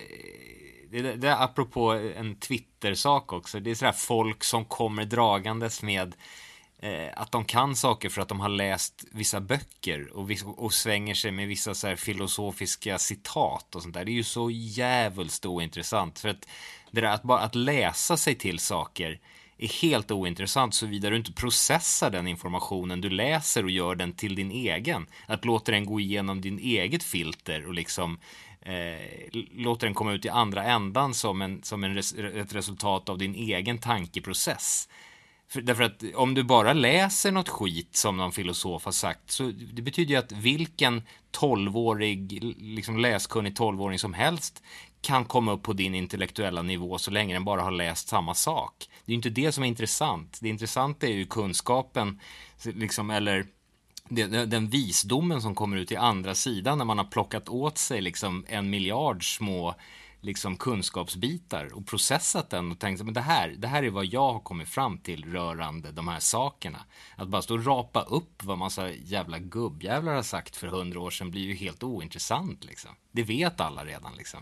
det, 0.91 1.03
det, 1.03 1.17
det 1.17 1.29
är 1.29 1.45
apropå 1.45 1.91
en 1.93 2.37
Twitter-sak 2.37 3.33
också. 3.33 3.61
Det 3.61 3.71
är 3.71 3.75
sådär 3.75 3.93
folk 3.93 4.45
som 4.45 4.65
kommer 4.65 5.05
dragandes 5.05 5.83
med 5.83 6.15
eh, 6.79 7.09
att 7.17 7.33
de 7.33 7.45
kan 7.45 7.77
saker 7.77 8.09
för 8.09 8.23
att 8.23 8.29
de 8.29 8.41
har 8.41 8.49
läst 8.49 9.05
vissa 9.13 9.41
böcker 9.41 10.17
och, 10.17 10.31
och 10.57 10.73
svänger 10.73 11.15
sig 11.15 11.31
med 11.31 11.49
vissa 11.49 11.75
så 11.75 11.87
här 11.87 11.97
filosofiska 11.97 12.99
citat 12.99 13.75
och 13.75 13.83
sånt 13.83 13.95
där. 13.95 14.05
Det 14.05 14.11
är 14.11 14.15
ju 14.15 14.25
så 14.25 14.51
jävligt 14.51 15.47
ointressant. 15.47 16.19
För 16.19 16.29
att 16.29 16.49
det 16.91 17.01
där 17.01 17.09
att 17.09 17.23
bara 17.23 17.41
att 17.41 17.55
läsa 17.55 18.17
sig 18.17 18.35
till 18.35 18.59
saker 18.59 19.21
är 19.59 19.69
helt 19.83 20.11
ointressant 20.11 20.75
såvida 20.75 21.11
du 21.11 21.17
inte 21.17 21.33
processar 21.33 22.11
den 22.11 22.27
informationen 22.27 23.01
du 23.01 23.11
läser 23.11 23.65
och 23.65 23.71
gör 23.71 23.95
den 23.95 24.13
till 24.13 24.35
din 24.35 24.51
egen. 24.51 25.07
Att 25.27 25.45
låta 25.45 25.73
den 25.73 25.87
gå 25.87 26.01
igenom 26.01 26.41
din 26.41 26.59
eget 26.59 27.03
filter 27.03 27.67
och 27.67 27.75
liksom 27.75 28.19
eh, 28.61 29.41
låta 29.53 29.87
den 29.87 29.95
komma 29.95 30.13
ut 30.13 30.25
i 30.25 30.29
andra 30.29 30.65
ändan 30.65 31.15
som, 31.15 31.43
en, 31.43 31.63
som 31.63 31.85
en 31.85 31.95
res, 31.95 32.15
ett 32.15 32.55
resultat 32.55 33.09
av 33.09 33.19
din 33.19 33.35
egen 33.35 33.79
tankeprocess. 33.79 34.89
För, 35.49 35.61
därför 35.61 35.83
att 35.83 36.05
om 36.15 36.35
du 36.35 36.43
bara 36.43 36.73
läser 36.73 37.33
något 37.33 37.49
skit 37.49 37.97
som 37.97 38.17
någon 38.17 38.33
filosof 38.33 38.85
har 38.85 38.93
sagt 38.93 39.31
så 39.31 39.53
det 39.73 39.83
betyder 39.83 40.11
ju 40.11 40.17
att 40.17 40.33
vilken 40.33 41.03
tolvårig, 41.31 42.45
liksom 42.59 42.99
läskunnig 42.99 43.57
tolvåring 43.57 43.99
som 43.99 44.15
helst 44.15 44.63
kan 45.01 45.25
komma 45.25 45.53
upp 45.53 45.63
på 45.63 45.73
din 45.73 45.95
intellektuella 45.95 46.63
nivå 46.63 46.99
så 46.99 47.11
länge 47.11 47.35
den 47.35 47.45
bara 47.45 47.63
har 47.63 47.71
läst 47.71 48.09
samma 48.09 48.35
sak. 48.35 48.89
Det 49.05 49.11
är 49.11 49.15
ju 49.15 49.17
inte 49.17 49.31
det 49.31 49.53
som 49.53 49.65
är 49.65 49.69
intressant. 49.69 50.39
Det 50.41 50.49
intressanta 50.49 51.07
är 51.07 51.13
ju 51.13 51.27
kunskapen, 51.27 52.21
liksom, 52.63 53.11
eller 53.11 53.47
den 54.09 54.51
den 54.51 54.69
visdomen 54.69 55.43
som 55.43 55.55
kommer 55.55 55.77
ut 55.77 55.93
i 55.93 55.97
andra 55.97 56.35
sidan 56.35 56.79
när 56.79 56.85
man 56.85 56.99
har 56.99 57.05
plockat 57.05 57.49
åt 57.49 57.79
sig 57.79 58.01
liksom 58.01 58.45
en 58.49 58.71
miljard 58.71 59.37
små 59.37 59.75
liksom 60.21 60.57
kunskapsbitar 60.57 61.75
och 61.75 61.87
processat 61.87 62.51
den 62.51 62.73
och 62.73 62.79
tänkt 62.79 63.01
att 63.01 63.15
det 63.15 63.21
här, 63.21 63.49
det 63.59 63.69
här 63.69 63.83
är 63.83 63.91
vad 63.91 64.07
jag 64.07 64.33
har 64.33 64.41
kommit 64.41 64.69
fram 64.69 64.99
till 64.99 65.33
rörande 65.33 65.93
de 65.93 66.09
här 66.09 66.21
sakerna. 66.21 66.79
Att 67.17 67.29
bara 67.29 67.43
stå 67.43 67.55
och 67.55 67.67
rapa 67.67 68.03
upp 68.03 68.45
vad 68.45 68.59
massa 68.59 68.91
jävla 68.93 69.39
gubbjävlar 69.39 70.15
har 70.15 70.23
sagt 70.23 70.57
för 70.57 70.67
hundra 70.67 71.01
år 71.01 71.11
sedan 71.11 71.31
blir 71.31 71.43
ju 71.43 71.55
helt 71.55 71.83
ointressant 71.83 72.65
liksom. 72.65 72.91
Det 73.13 73.23
vet 73.23 73.61
alla 73.61 73.85
redan 73.85 74.15
liksom. 74.17 74.41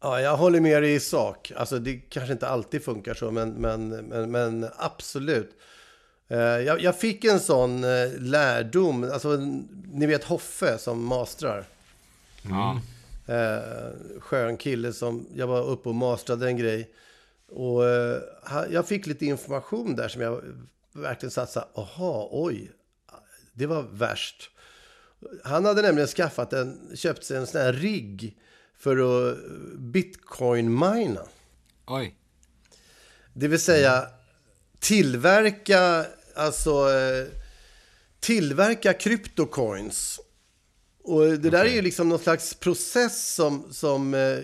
Ja, 0.00 0.20
jag 0.20 0.36
håller 0.36 0.60
med 0.60 0.82
dig 0.82 0.94
i 0.94 1.00
sak. 1.00 1.52
Alltså, 1.56 1.78
det 1.78 1.96
kanske 1.96 2.32
inte 2.32 2.48
alltid 2.48 2.84
funkar 2.84 3.14
så, 3.14 3.30
men, 3.30 3.50
men, 3.50 3.88
men, 3.88 4.30
men 4.30 4.66
absolut. 4.76 5.50
Eh, 6.28 6.38
Jag, 6.38 6.80
jag 6.80 6.98
fick 6.98 7.24
en 7.24 7.40
sån 7.40 7.84
eh, 7.84 8.10
lärdom. 8.18 9.10
Alltså, 9.12 9.36
ni 9.92 10.06
vet 10.06 10.24
Hoffe 10.24 10.78
som 10.78 11.04
mastrar. 11.04 11.64
Ja. 12.42 12.80
Eh, 13.34 13.90
skön 14.20 14.56
kille 14.56 14.92
som, 14.92 15.26
jag 15.34 15.46
var 15.46 15.62
uppe 15.68 15.88
och 15.88 15.94
mastrade 15.94 16.46
en 16.46 16.56
grej. 16.56 16.90
Och 17.48 17.82
jag 18.70 18.88
fick 18.88 19.06
lite 19.06 19.26
information 19.26 19.96
där 19.96 20.08
som 20.08 20.22
jag 20.22 20.42
verkligen 20.92 21.30
satt 21.30 21.50
så 21.50 21.60
här, 21.60 21.68
aha, 21.74 22.28
oj, 22.32 22.70
det 23.52 23.66
var 23.66 23.82
värst. 23.82 24.50
Han 25.44 25.64
hade 25.64 25.82
nämligen 25.82 26.08
skaffat 26.08 26.52
en, 26.52 26.96
köpt 26.96 27.24
sig 27.24 27.36
en 27.36 27.46
sån 27.46 27.60
här 27.60 27.72
rigg 27.72 28.36
för 28.80 28.96
att 28.96 29.38
bitcoin-mina. 29.78 31.22
Oj. 31.86 32.14
Det 33.32 33.48
vill 33.48 33.60
säga 33.60 34.06
tillverka, 34.78 36.06
alltså 36.34 36.70
eh, 36.70 37.26
tillverka 38.20 38.92
kryptocoins. 38.92 40.20
Och 41.02 41.24
det 41.24 41.50
där 41.50 41.64
är 41.64 41.74
ju 41.74 41.82
liksom 41.82 42.08
någon 42.08 42.18
slags 42.18 42.54
process 42.54 43.34
som, 43.34 43.72
som 43.72 44.14
eh, 44.14 44.38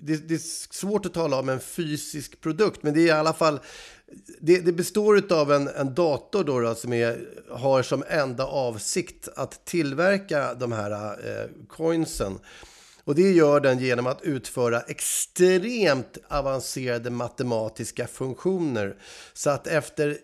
det, 0.00 0.28
det 0.28 0.34
är 0.34 0.72
svårt 0.74 1.06
att 1.06 1.14
tala 1.14 1.38
om 1.38 1.48
en 1.48 1.60
fysisk 1.60 2.40
produkt, 2.40 2.82
men 2.82 2.94
det 2.94 3.00
är 3.00 3.06
i 3.06 3.10
alla 3.10 3.32
fall, 3.32 3.60
det, 4.40 4.60
det 4.60 4.72
består 4.72 5.32
av 5.32 5.52
en, 5.52 5.68
en 5.68 5.94
dator 5.94 6.44
då, 6.44 6.60
då 6.60 6.74
som 6.74 6.92
är, 6.92 7.28
har 7.50 7.82
som 7.82 8.04
enda 8.08 8.44
avsikt 8.44 9.28
att 9.36 9.64
tillverka 9.64 10.54
de 10.54 10.72
här 10.72 10.90
eh, 10.92 11.66
coinsen. 11.68 12.38
Och 13.04 13.14
det 13.14 13.32
gör 13.32 13.60
den 13.60 13.78
genom 13.78 14.06
att 14.06 14.22
utföra 14.22 14.80
extremt 14.80 16.18
avancerade 16.28 17.10
matematiska 17.10 18.06
funktioner. 18.06 18.96
Så 19.32 19.50
att 19.50 19.66
efter 19.66 20.18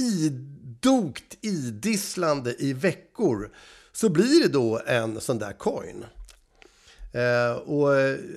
idogt 0.00 1.36
idisslande 1.40 2.54
i 2.58 2.72
veckor 2.72 3.50
så 3.92 4.08
blir 4.08 4.42
det 4.42 4.48
då 4.48 4.80
en 4.86 5.20
sån 5.20 5.38
där 5.38 5.52
coin. 5.52 6.04
Eh, 7.12 7.52
och 7.52 7.88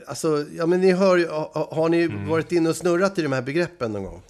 alltså, 0.08 0.46
ja 0.58 0.66
men 0.66 0.82
ni 0.82 0.92
hör 0.92 1.28
har, 1.28 1.76
har 1.76 1.90
ni 1.90 2.28
varit 2.30 2.52
inne 2.52 2.70
och 2.70 2.76
snurrat 2.76 3.20
i 3.20 3.22
de 3.22 3.32
här 3.32 3.42
begreppen 3.42 3.92
någon 3.92 4.04
gång? 4.04 4.22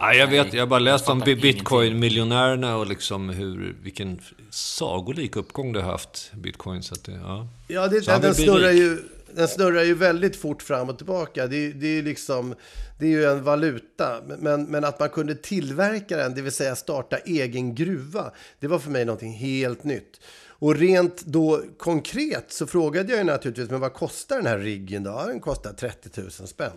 Ja, 0.00 0.14
jag 0.14 0.26
vet, 0.26 0.52
jag 0.52 0.62
har 0.62 0.66
bara 0.66 0.80
läst 0.80 1.08
om 1.08 1.20
bitcoin-miljonärerna 1.20 2.76
och 2.76 2.86
liksom 2.86 3.28
hur, 3.28 3.76
vilken 3.82 4.20
sagolik 4.50 5.36
uppgång 5.36 5.72
det 5.72 5.82
har 5.82 5.90
haft, 5.90 6.32
bitcoin. 6.34 6.82
Så 6.82 6.94
att 6.94 7.04
det, 7.04 7.12
ja. 7.12 7.48
Ja, 7.68 7.88
det, 7.88 8.06
den, 8.06 8.20
bli 8.20 8.34
snurrar 8.34 8.70
ju, 8.70 8.98
den 9.34 9.48
snurrar 9.48 9.82
ju 9.82 9.94
väldigt 9.94 10.36
fort 10.36 10.62
fram 10.62 10.88
och 10.88 10.96
tillbaka. 10.96 11.46
Det, 11.46 11.72
det, 11.72 11.86
är 11.86 11.92
ju 11.92 12.02
liksom, 12.02 12.54
det 12.98 13.06
är 13.06 13.10
ju 13.10 13.24
en 13.24 13.42
valuta. 13.42 14.22
Men, 14.38 14.64
men 14.64 14.84
att 14.84 15.00
man 15.00 15.08
kunde 15.08 15.34
tillverka 15.34 16.16
den, 16.16 16.34
det 16.34 16.42
vill 16.42 16.52
säga 16.52 16.76
starta 16.76 17.16
egen 17.18 17.74
gruva, 17.74 18.32
det 18.60 18.66
var 18.66 18.78
för 18.78 18.90
mig 18.90 19.04
någonting 19.04 19.32
helt 19.32 19.84
nytt. 19.84 20.20
Och 20.48 20.76
rent 20.76 21.22
då 21.24 21.62
konkret 21.78 22.52
så 22.52 22.66
frågade 22.66 23.10
jag 23.10 23.18
ju 23.18 23.24
naturligtvis, 23.24 23.70
men 23.70 23.80
vad 23.80 23.92
kostar 23.92 24.36
den 24.36 24.46
här 24.46 24.58
riggen 24.58 25.02
då? 25.02 25.10
Ja, 25.10 25.26
den 25.26 25.40
kostar 25.40 25.72
30 25.72 26.20
000 26.20 26.30
spänn. 26.30 26.72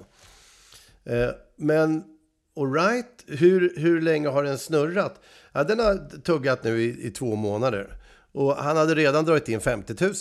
Eh, 1.05 1.29
men 1.55 2.03
alright, 2.57 3.23
hur, 3.27 3.73
hur 3.77 4.01
länge 4.01 4.27
har 4.27 4.43
den 4.43 4.57
snurrat? 4.57 5.21
Ja, 5.51 5.63
den 5.63 5.79
har 5.79 6.21
tuggat 6.21 6.63
nu 6.63 6.81
i, 6.81 7.07
i 7.07 7.11
två 7.11 7.35
månader. 7.35 7.97
Och 8.31 8.55
han 8.55 8.77
hade 8.77 8.95
redan 8.95 9.25
dragit 9.25 9.49
in 9.49 9.61
50 9.61 9.95
000. 9.99 10.13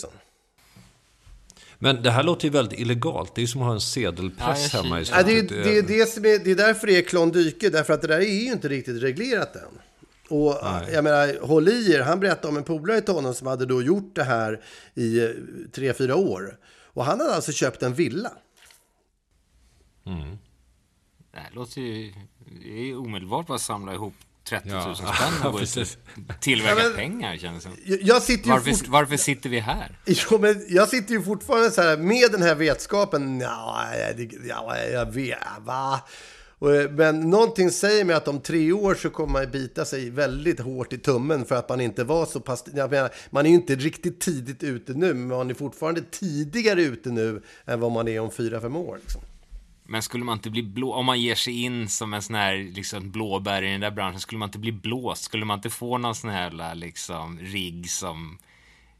Men 1.79 2.03
det 2.03 2.11
här 2.11 2.23
låter 2.23 2.45
ju 2.45 2.51
väldigt 2.51 2.79
illegalt. 2.79 3.35
Det 3.35 3.39
är 3.39 3.43
ju 3.43 3.47
som 3.47 3.61
att 3.61 3.67
ha 3.67 3.73
en 3.73 3.81
sedelpress 3.81 4.73
jag 4.73 4.83
hemma 4.83 5.01
i. 5.01 5.03
Ja, 5.11 5.23
det, 5.23 5.39
är, 5.39 5.43
det, 5.43 5.77
är 5.77 5.81
det, 5.81 6.09
som 6.09 6.25
är, 6.25 6.39
det 6.39 6.51
är 6.51 6.55
därför 6.55 6.87
det 6.87 6.97
är 6.97 7.01
klondyke, 7.01 7.69
därför 7.69 7.93
att 7.93 8.01
det 8.01 8.07
där 8.07 8.19
är 8.19 8.43
ju 8.43 8.51
inte 8.51 8.67
riktigt 8.67 9.03
reglerat 9.03 9.55
än. 9.55 9.79
Och 10.29 10.57
jag 10.91 11.03
menar, 11.03 11.47
håll 11.47 11.67
i 11.67 11.93
er, 11.93 12.01
han 12.01 12.19
berättade 12.19 12.47
om 12.47 12.57
en 12.57 12.63
polare 12.63 13.01
till 13.01 13.13
honom 13.13 13.33
som 13.33 13.47
hade 13.47 13.65
då 13.65 13.81
gjort 13.81 14.15
det 14.15 14.23
här 14.23 14.61
i 14.93 15.23
eh, 15.23 15.29
tre, 15.71 15.93
fyra 15.93 16.15
år. 16.15 16.57
Och 16.65 17.05
han 17.05 17.19
hade 17.19 17.35
alltså 17.35 17.51
köpt 17.51 17.83
en 17.83 17.93
villa. 17.93 18.31
Det 21.33 21.39
här 21.39 21.49
låter 21.53 21.81
ju... 21.81 22.13
Det 22.63 22.69
är 22.69 22.83
ju 22.85 22.95
omedelbart 22.97 23.47
bara 23.47 23.55
att 23.55 23.61
samla 23.61 23.93
ihop 23.93 24.13
30 24.49 24.69
000 24.69 24.79
Ja. 24.85 24.95
spänn 24.95 25.45
och 25.47 25.51
gå 25.51 25.57
ut 25.57 25.59
Precis. 25.59 25.97
och 26.29 26.41
tillverka 26.41 26.81
Ja, 26.81 26.87
men- 26.87 26.95
pengar 26.95 27.37
känns 27.37 27.63
det. 27.63 27.69
Jag- 27.85 28.01
Jag 28.01 28.21
sitter 28.21 28.45
ju 28.45 28.51
Varför, 28.51 28.71
fort... 28.71 28.87
varför 28.87 29.17
sitter 29.17 29.49
vi 29.49 29.59
här? 29.59 29.99
Jo, 30.05 30.37
men 30.39 30.65
jag 30.69 30.89
sitter 30.89 31.13
ju 31.13 31.21
fortfarande 31.23 31.71
så 31.71 31.81
här 31.81 31.97
med 31.97 32.31
den 32.31 32.41
här 32.41 32.55
vetskapen. 32.55 33.39
Ja, 33.39 33.85
ja 34.47 34.77
jag 34.93 35.11
vet, 35.11 35.37
va? 35.61 36.01
Eh, 36.61 36.91
Men 36.91 37.29
någonting 37.29 37.71
säger 37.71 38.05
mig 38.05 38.15
att 38.15 38.27
om 38.27 38.39
tre 38.39 38.71
år 38.71 38.95
så 38.95 39.09
kommer 39.09 39.33
man 39.33 39.51
bita 39.51 39.85
sig 39.85 40.09
väldigt 40.09 40.59
hårt 40.59 40.93
i 40.93 40.97
tummen 40.97 41.45
för 41.45 41.55
att 41.55 41.69
man 41.69 41.81
inte 41.81 42.03
var 42.03 42.25
så 42.25 42.39
pass... 42.39 42.63
Jag 42.73 42.91
menar, 42.91 43.09
man 43.29 43.45
är 43.45 43.49
ju 43.49 43.55
inte 43.55 43.75
riktigt 43.75 44.19
tidigt 44.21 44.63
ute 44.63 44.93
nu, 44.93 45.13
men 45.13 45.27
man 45.27 45.49
är 45.49 45.53
fortfarande 45.53 46.01
tidigare 46.11 46.81
ute 46.83 47.09
nu 47.09 47.41
än 47.65 47.79
vad 47.79 47.91
man 47.91 48.07
är 48.07 48.19
om 48.19 48.31
fyra, 48.31 48.61
fem 48.61 48.75
år. 48.75 48.99
Liksom. 49.01 49.21
Men 49.93 50.03
skulle 50.03 50.23
man 50.23 50.37
inte 50.37 50.49
bli 50.49 50.63
blå... 50.63 50.93
Om 50.93 51.05
man 51.05 51.21
ger 51.21 51.35
sig 51.35 51.61
in 51.61 51.89
som 51.89 52.13
en 52.13 52.21
sån 52.21 52.35
här 52.35 52.55
liksom, 52.55 53.11
blåbär 53.11 53.61
i 53.61 53.71
den 53.71 53.81
där 53.81 53.91
branschen, 53.91 54.19
skulle 54.19 54.39
man 54.39 54.47
inte 54.47 54.59
bli 54.59 54.71
blåst? 54.71 55.23
Skulle 55.23 55.45
man 55.45 55.57
inte 55.57 55.69
få 55.69 55.97
någon 55.97 56.15
sån 56.15 56.29
här 56.29 56.75
liksom, 56.75 57.39
rigg 57.39 57.89
som... 57.89 58.37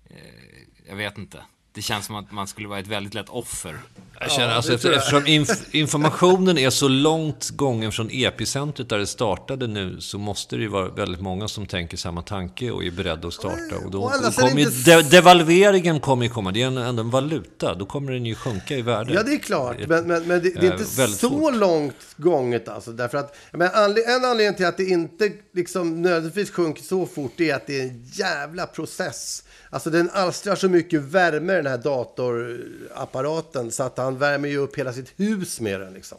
Eh, 0.10 0.88
jag 0.90 0.96
vet 0.96 1.18
inte 1.18 1.44
det 1.74 1.82
känns 1.82 2.06
som 2.06 2.16
att 2.16 2.32
man 2.32 2.48
skulle 2.48 2.68
vara 2.68 2.80
ett 2.80 2.88
väldigt 2.88 3.14
lätt 3.14 3.30
offer. 3.30 3.78
Jag 4.20 4.32
känner, 4.32 4.54
alltså, 4.54 4.74
efter, 4.74 4.92
eftersom 4.92 5.28
inf 5.28 5.76
informationen 5.76 6.58
är 6.58 6.70
så 6.70 6.88
långt 6.88 7.50
gången 7.50 7.92
från 7.92 8.10
epicentret 8.12 8.90
där 8.90 8.98
det 8.98 9.08
startade 9.08 9.68
nu 9.68 10.02
så 10.02 10.18
måste 10.18 10.56
det 10.56 10.62
ju 10.62 10.68
vara 10.68 10.90
väldigt 10.90 11.22
många 11.22 11.48
som 11.48 11.66
tänker 11.66 11.98
samma 11.98 12.22
tanke 12.22 12.72
och 12.72 12.84
är 12.84 12.92
beredda 12.92 13.28
att 13.28 13.34
starta. 13.34 13.78
Och 13.86 13.92
då, 13.92 14.12
då 14.24 14.32
kommer 14.32 14.60
ju, 14.60 14.66
de, 14.66 15.02
devalveringen 15.02 16.00
kommer 16.00 16.26
ju 16.26 16.32
komma. 16.32 16.52
Det 16.52 16.62
är 16.62 16.68
ändå 16.68 17.04
en 17.04 17.10
valuta. 17.10 17.76
Då 17.76 17.86
kommer 17.86 18.12
den 18.12 18.26
ju 18.26 18.36
sjunka 18.36 18.78
i 18.78 18.82
värde. 18.82 19.14
Ja, 19.14 19.24
det 19.24 19.34
är 19.34 19.40
klart. 19.40 19.78
Men, 19.88 20.08
men, 20.08 20.24
men 20.24 20.44
det, 20.44 20.50
det, 20.50 20.68
är 20.68 20.72
inte 20.72 20.86
så 20.86 21.30
fort. 21.30 21.56
långt 21.56 22.16
gånget 22.18 22.68
alltså. 22.68 22.92
Därför 22.92 23.18
att, 23.18 23.36
men 23.52 23.70
en 24.08 24.26
anledning 24.26 24.56
till 24.56 24.66
att 24.66 24.78
det 24.78 24.86
inte 24.86 25.32
liksom 25.54 26.02
nödvändigtvis 26.02 26.52
sjunker 26.52 26.84
så 26.84 27.06
fort 27.06 27.40
är 27.42 27.56
att 27.56 27.68
det 27.68 27.80
är 27.80 27.84
en 27.84 28.04
jävla 28.14 28.66
process 28.66 29.44
Alltså 29.74 29.90
den 29.90 30.10
alstrar 30.14 30.56
så 30.56 30.70
mycket 30.70 31.02
värme 31.02 31.62
den 31.64 31.72
här 31.72 31.78
datorapparaten 31.78 33.72
så 33.72 33.84
att 33.84 33.98
han 33.98 34.18
värmer 34.18 34.50
ju 34.50 34.58
upp 34.58 34.76
hela 34.78 34.94
sitt 34.94 35.14
hus 35.20 35.60
med 35.60 35.80
den 35.80 35.94
liksom. 35.94 36.18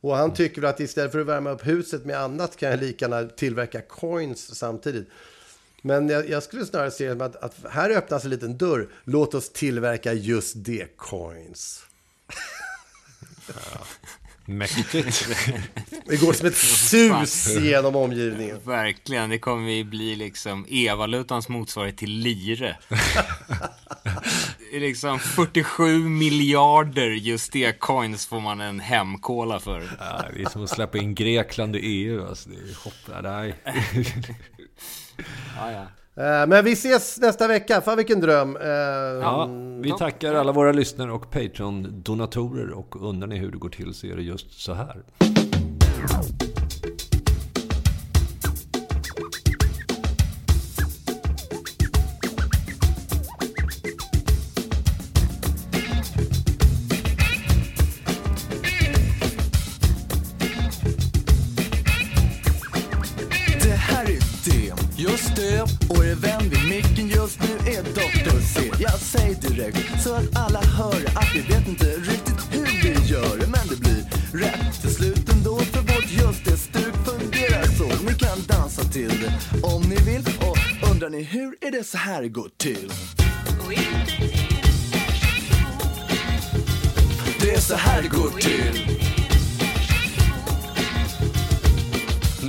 Och 0.00 0.16
han 0.16 0.34
tycker 0.34 0.60
väl 0.60 0.70
att 0.70 0.80
istället 0.80 1.12
för 1.12 1.20
att 1.20 1.26
värma 1.26 1.50
upp 1.50 1.66
huset 1.66 2.04
med 2.04 2.18
annat 2.20 2.56
kan 2.56 2.70
jag 2.70 2.80
lika 2.80 3.04
gärna 3.08 3.28
tillverka 3.28 3.80
coins 3.80 4.58
samtidigt. 4.58 5.08
Men 5.82 6.08
jag, 6.08 6.28
jag 6.28 6.42
skulle 6.42 6.66
snarare 6.66 6.90
se 6.90 7.08
att, 7.08 7.36
att 7.36 7.54
här 7.70 7.90
öppnas 7.90 8.24
en 8.24 8.30
liten 8.30 8.58
dörr. 8.58 8.88
Låt 9.04 9.34
oss 9.34 9.52
tillverka 9.52 10.12
just 10.12 10.54
det 10.56 10.96
coins. 10.96 11.82
ja. 13.48 13.80
Mäktigt. 14.44 15.28
Det 16.06 16.16
går 16.16 16.32
som 16.32 16.46
ett 16.46 16.56
sus 16.56 17.56
genom 17.56 17.96
omgivningen. 17.96 18.58
Verkligen, 18.64 19.30
det 19.30 19.38
kommer 19.38 19.70
ju 19.70 19.84
bli 19.84 20.16
liksom 20.16 20.66
e-valutans 20.68 21.48
motsvarighet 21.48 21.96
till 21.96 22.10
lire. 22.10 22.76
liksom 24.72 25.18
47 25.18 25.98
miljarder 25.98 27.10
just 27.10 27.52
det 27.52 27.78
coins 27.78 28.26
får 28.26 28.40
man 28.40 28.60
en 28.60 28.80
hemkola 28.80 29.60
för. 29.60 29.82
Ja, 29.98 30.24
det 30.34 30.42
är 30.42 30.48
som 30.48 30.64
att 30.64 30.70
släppa 30.70 30.98
in 30.98 31.14
Grekland 31.14 31.76
i 31.76 31.78
EU. 31.78 32.26
Alltså, 32.28 32.50
det 32.50 32.56
är 32.56 32.84
hopp, 32.84 33.22
nej. 33.22 33.54
ja, 35.56 35.72
ja. 35.72 35.86
Eh, 36.18 36.46
men 36.46 36.64
vi 36.64 36.72
ses 36.72 37.18
nästa 37.20 37.48
vecka. 37.48 37.80
Fan 37.80 37.96
vilken 37.96 38.20
dröm. 38.20 38.56
Eh, 38.56 38.68
ja, 39.22 39.48
vi 39.80 39.92
tackar 39.98 40.34
alla 40.34 40.52
våra 40.52 40.72
lyssnare 40.72 41.12
och 41.12 41.30
Patreon-donatorer. 41.32 42.70
Och 42.70 43.08
undrar 43.08 43.28
ni 43.28 43.36
hur 43.36 43.50
det 43.50 43.58
går 43.58 43.68
till 43.68 43.94
så 43.94 44.06
är 44.06 44.16
det 44.16 44.22
just 44.22 44.60
så 44.60 44.74
här. 44.74 45.02
Så 70.04 70.14
att 70.14 70.36
alla 70.36 70.60
hör 70.60 71.04
att 71.14 71.34
vi 71.34 71.40
vet 71.40 71.68
inte 71.68 71.84
riktigt 71.84 72.48
hur 72.50 72.66
vi 72.82 73.06
gör 73.06 73.36
men 73.36 73.68
det 73.68 73.80
blir 73.80 74.04
rätt 74.32 74.80
till 74.80 74.94
slut 74.94 75.28
ändå 75.28 75.58
för 75.58 75.80
vårt 75.80 76.10
just 76.10 76.44
det 76.44 76.56
stuk 76.56 76.94
fungerar 77.04 77.64
så. 77.64 78.04
Ni 78.04 78.14
kan 78.14 78.38
dansa 78.48 78.82
till 78.82 79.08
det 79.08 79.62
om 79.62 79.82
ni 79.82 79.96
vill 79.96 80.24
och 80.40 80.90
undrar 80.90 81.10
ni 81.10 81.22
hur 81.22 81.56
är 81.60 81.70
det 81.70 81.84
så 81.84 81.98
här 81.98 82.28
går 82.28 82.50
till? 82.56 82.92
Det 87.40 87.54
är 87.54 87.60
så 87.60 87.74
här 87.74 88.02
det 88.02 88.08
går 88.08 88.30
till. 88.30 89.07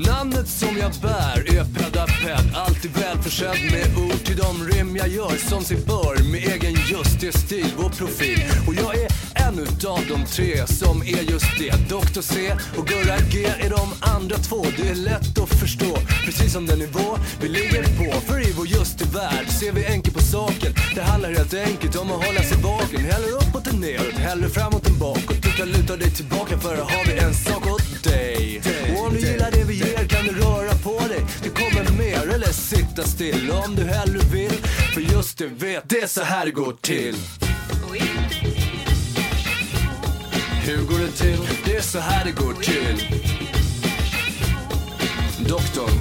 Namnet 0.10 0.48
som 0.48 0.78
jag 0.78 0.92
bär. 1.02 1.58
Är 1.58 1.66
Pedaped 1.76 2.56
Alltid 2.56 2.92
välförsedd 2.92 3.72
med 3.72 3.98
ord 3.98 4.24
till 4.26 4.38
de 4.38 4.68
rim 4.68 4.96
jag 4.96 5.08
gör. 5.08 5.50
Som 5.50 5.64
sig 5.64 5.78
bör 5.78 6.32
Med 6.32 6.42
egen 6.54 6.76
just 6.92 7.20
det 7.20 7.38
stil 7.38 7.74
och 7.78 7.98
profil. 7.98 8.44
Och 8.68 8.74
jag 8.74 8.96
är 8.96 9.10
en 9.36 9.60
utav 9.60 10.00
de 10.10 10.26
tre 10.26 10.68
som 10.68 11.02
är 11.02 11.32
just 11.32 11.60
det. 11.60 11.90
Dr 11.90 12.22
C 12.22 12.56
och 12.78 12.88
Gurra 12.88 13.18
G 13.32 13.46
är 13.46 13.70
de 13.70 13.88
andra 14.00 14.38
två. 14.38 14.66
Det 14.78 14.90
är 14.90 14.96
lätt 14.96 15.40
att 15.40 15.60
förstå, 15.60 15.98
precis 16.26 16.54
som 16.54 16.66
den 16.66 16.80
nivå 16.80 17.18
vi 17.42 17.48
ligger 17.50 17.84
på. 17.84 18.22
För 18.22 18.50
i 18.50 18.52
vår 18.58 18.68
just 18.68 19.02
värld 19.02 19.48
ser 19.60 19.72
vi 19.72 19.86
enkelt 19.86 20.16
på 20.16 20.24
saken. 20.24 20.74
Det 20.96 21.02
handlar 21.02 21.30
helt 21.30 21.54
enkelt 21.54 21.96
om 21.96 22.12
att 22.12 22.26
hålla 22.26 22.42
sig 22.44 22.58
vaken. 22.64 23.00
Hellre 23.06 23.30
uppåt 23.30 23.68
än 23.68 23.80
neråt, 23.80 24.14
hellre 24.14 24.50
framåt 24.50 24.88
än 24.88 24.98
bakåt. 25.00 25.42
Du 25.44 25.52
kan 25.52 25.68
luta 25.68 25.96
dig 25.98 26.12
tillbaka 26.12 26.58
för 26.60 26.76
har 26.76 27.06
vi 27.06 27.20
en 27.20 27.34
sak 27.34 27.69
dig 28.04 28.62
Och 28.96 29.06
om 29.06 29.14
du 29.14 29.20
gillar 29.20 29.52
det 29.52 29.64
vi 29.64 29.74
ger 29.74 30.08
kan 30.08 30.26
du 30.26 30.32
röra 30.32 30.74
på 30.84 31.08
dig 31.08 31.26
Det 31.44 31.50
kommer 31.50 31.92
mer 31.98 32.34
eller 32.36 32.52
sitta 32.52 33.04
still 33.04 33.52
om 33.52 33.76
du 33.76 33.84
hellre 33.84 34.20
vill 34.32 34.58
För 34.94 35.02
just 35.02 35.38
du 35.38 35.48
vet, 35.48 35.90
det 35.90 36.02
är 36.02 36.08
så 36.08 36.22
här 36.22 36.46
det 36.46 36.52
går 36.52 36.74
till 36.82 37.16
hur 40.70 40.86
går 40.86 41.00
det 41.00 41.12
till? 41.12 41.40
Det 41.66 41.76
är 41.76 41.82
så 41.82 42.00
här 42.00 42.26
det 42.26 42.32
går 42.32 42.54
till. 42.54 43.20
Doktorn. 45.48 46.00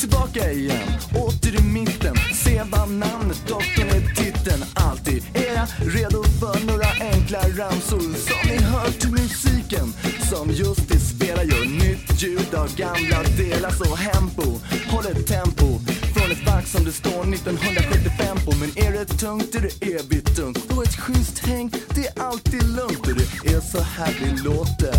Tillbaka 0.00 0.52
igen, 0.52 0.88
åter 1.14 1.60
i 1.60 1.62
mitten. 1.62 2.16
Se 2.34 2.62
vad 2.70 2.90
namnet 2.90 3.48
doktorn 3.48 3.88
är 3.88 4.14
titeln. 4.14 4.64
Alltid 4.74 5.24
är 5.34 5.54
jag 5.54 5.68
redo 5.96 6.22
för 6.22 6.66
några 6.66 6.86
enkla 7.24 7.64
ramsor 7.64 8.00
som 8.00 8.50
ni 8.50 8.56
hör 8.56 8.90
till 8.90 9.10
musiken. 9.10 9.92
Som 10.30 10.50
just 10.50 10.90
vi 10.90 10.98
spelar 10.98 11.42
gör 11.42 11.64
nytt 11.64 12.22
ljud 12.22 12.54
av 12.54 12.76
gamla 12.76 13.22
delar 13.36 13.70
så 13.70 13.94
hempo 13.94 14.42
håller 14.90 15.14
tempo 15.14 15.80
från 16.14 16.30
ett 16.30 16.44
back 16.44 16.66
som 16.66 16.84
det 16.84 16.92
står 16.92 17.34
1975 17.34 18.36
på. 18.44 18.52
Men 18.56 18.86
är 18.86 18.92
det 18.92 19.04
tungt 19.04 19.54
är 19.54 19.60
det 19.60 19.94
evigt 19.94 20.36
tungt. 20.36 20.72
Och 20.72 20.82
ett 20.82 20.96
schysst 20.96 21.38
häng, 21.38 21.70
det 21.94 22.06
är 22.06 22.22
alltid 22.22 22.62
lugnt. 22.62 23.06
Och 23.06 23.14
det 23.14 23.54
är 23.54 23.60
så 23.60 23.80
här 23.80 24.14
vi 24.22 24.42
låter. 24.42 24.96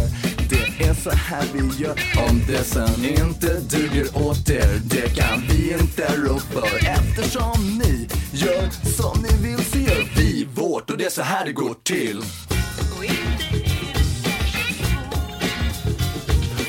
Det 0.49 0.85
är 0.85 0.93
så 0.93 1.09
här 1.09 1.45
vi 1.53 1.83
gör. 1.83 1.95
Om 2.29 2.41
det 2.47 2.63
sen 2.63 3.05
inte 3.05 3.59
duger 3.59 4.07
åt 4.27 4.49
er, 4.49 4.81
det 4.83 5.15
kan 5.15 5.43
vi 5.49 5.73
inte 5.73 6.15
rå 6.15 6.39
för. 6.39 6.87
Eftersom 6.87 7.81
ni 7.83 8.07
gör 8.31 8.69
som 8.97 9.21
ni 9.21 9.47
vill 9.47 9.65
så 9.65 9.77
gör 9.77 10.14
svårt. 10.75 10.89
Och 10.89 10.97
det 10.97 11.05
är 11.05 11.09
så 11.09 11.21
här 11.21 11.45
det 11.45 11.51
går 11.51 11.75
till. 11.83 12.23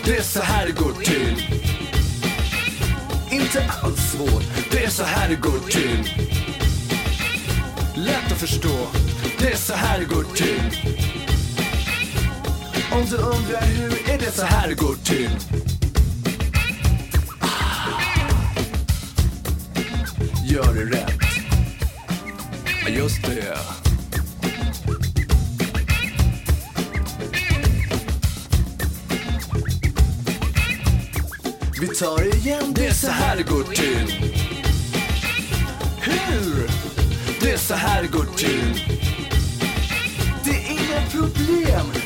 Det 0.04 0.16
är 0.16 0.22
så 0.22 0.40
här 0.40 0.66
det 0.66 0.72
går 0.72 0.92
till 0.92 1.56
inte 3.30 3.70
alls 3.82 4.12
svårt. 4.12 4.42
Det 4.70 4.84
är 4.84 4.90
så 4.90 5.04
här 5.04 5.28
det 5.28 5.36
går 5.36 5.58
till. 5.70 6.26
Lätt 7.94 8.32
att 8.32 8.38
förstå. 8.38 8.86
Det 9.38 9.52
är 9.52 9.56
så 9.56 9.74
här 9.74 9.98
det 9.98 10.04
går 10.04 10.24
till. 10.34 10.60
Om 12.92 13.04
du 13.10 13.16
undrar 13.16 13.66
hur 13.66 14.10
är 14.10 14.18
det 14.18 14.30
så 14.30 14.44
här 14.44 14.68
det 14.68 14.74
går 14.74 14.94
till. 15.04 15.30
Ah. 17.40 18.00
Gör 20.44 20.74
det 20.74 20.96
rätt. 20.96 21.16
Just 22.88 23.22
det. 23.22 23.75
Vi 31.80 31.88
tar 31.88 32.36
igen, 32.36 32.72
det 32.74 32.86
är 32.86 32.92
så 32.92 33.10
här 33.10 33.36
det 33.36 33.42
går 33.42 33.62
till. 33.62 34.34
Hur? 36.00 36.70
Det 37.40 37.52
är 37.52 37.56
så 37.56 37.74
här 37.74 38.02
det 38.02 38.08
går 38.08 38.26
till. 38.36 38.96
Det 40.44 40.50
är 40.50 40.70
inga 40.70 41.10
problem. 41.10 42.05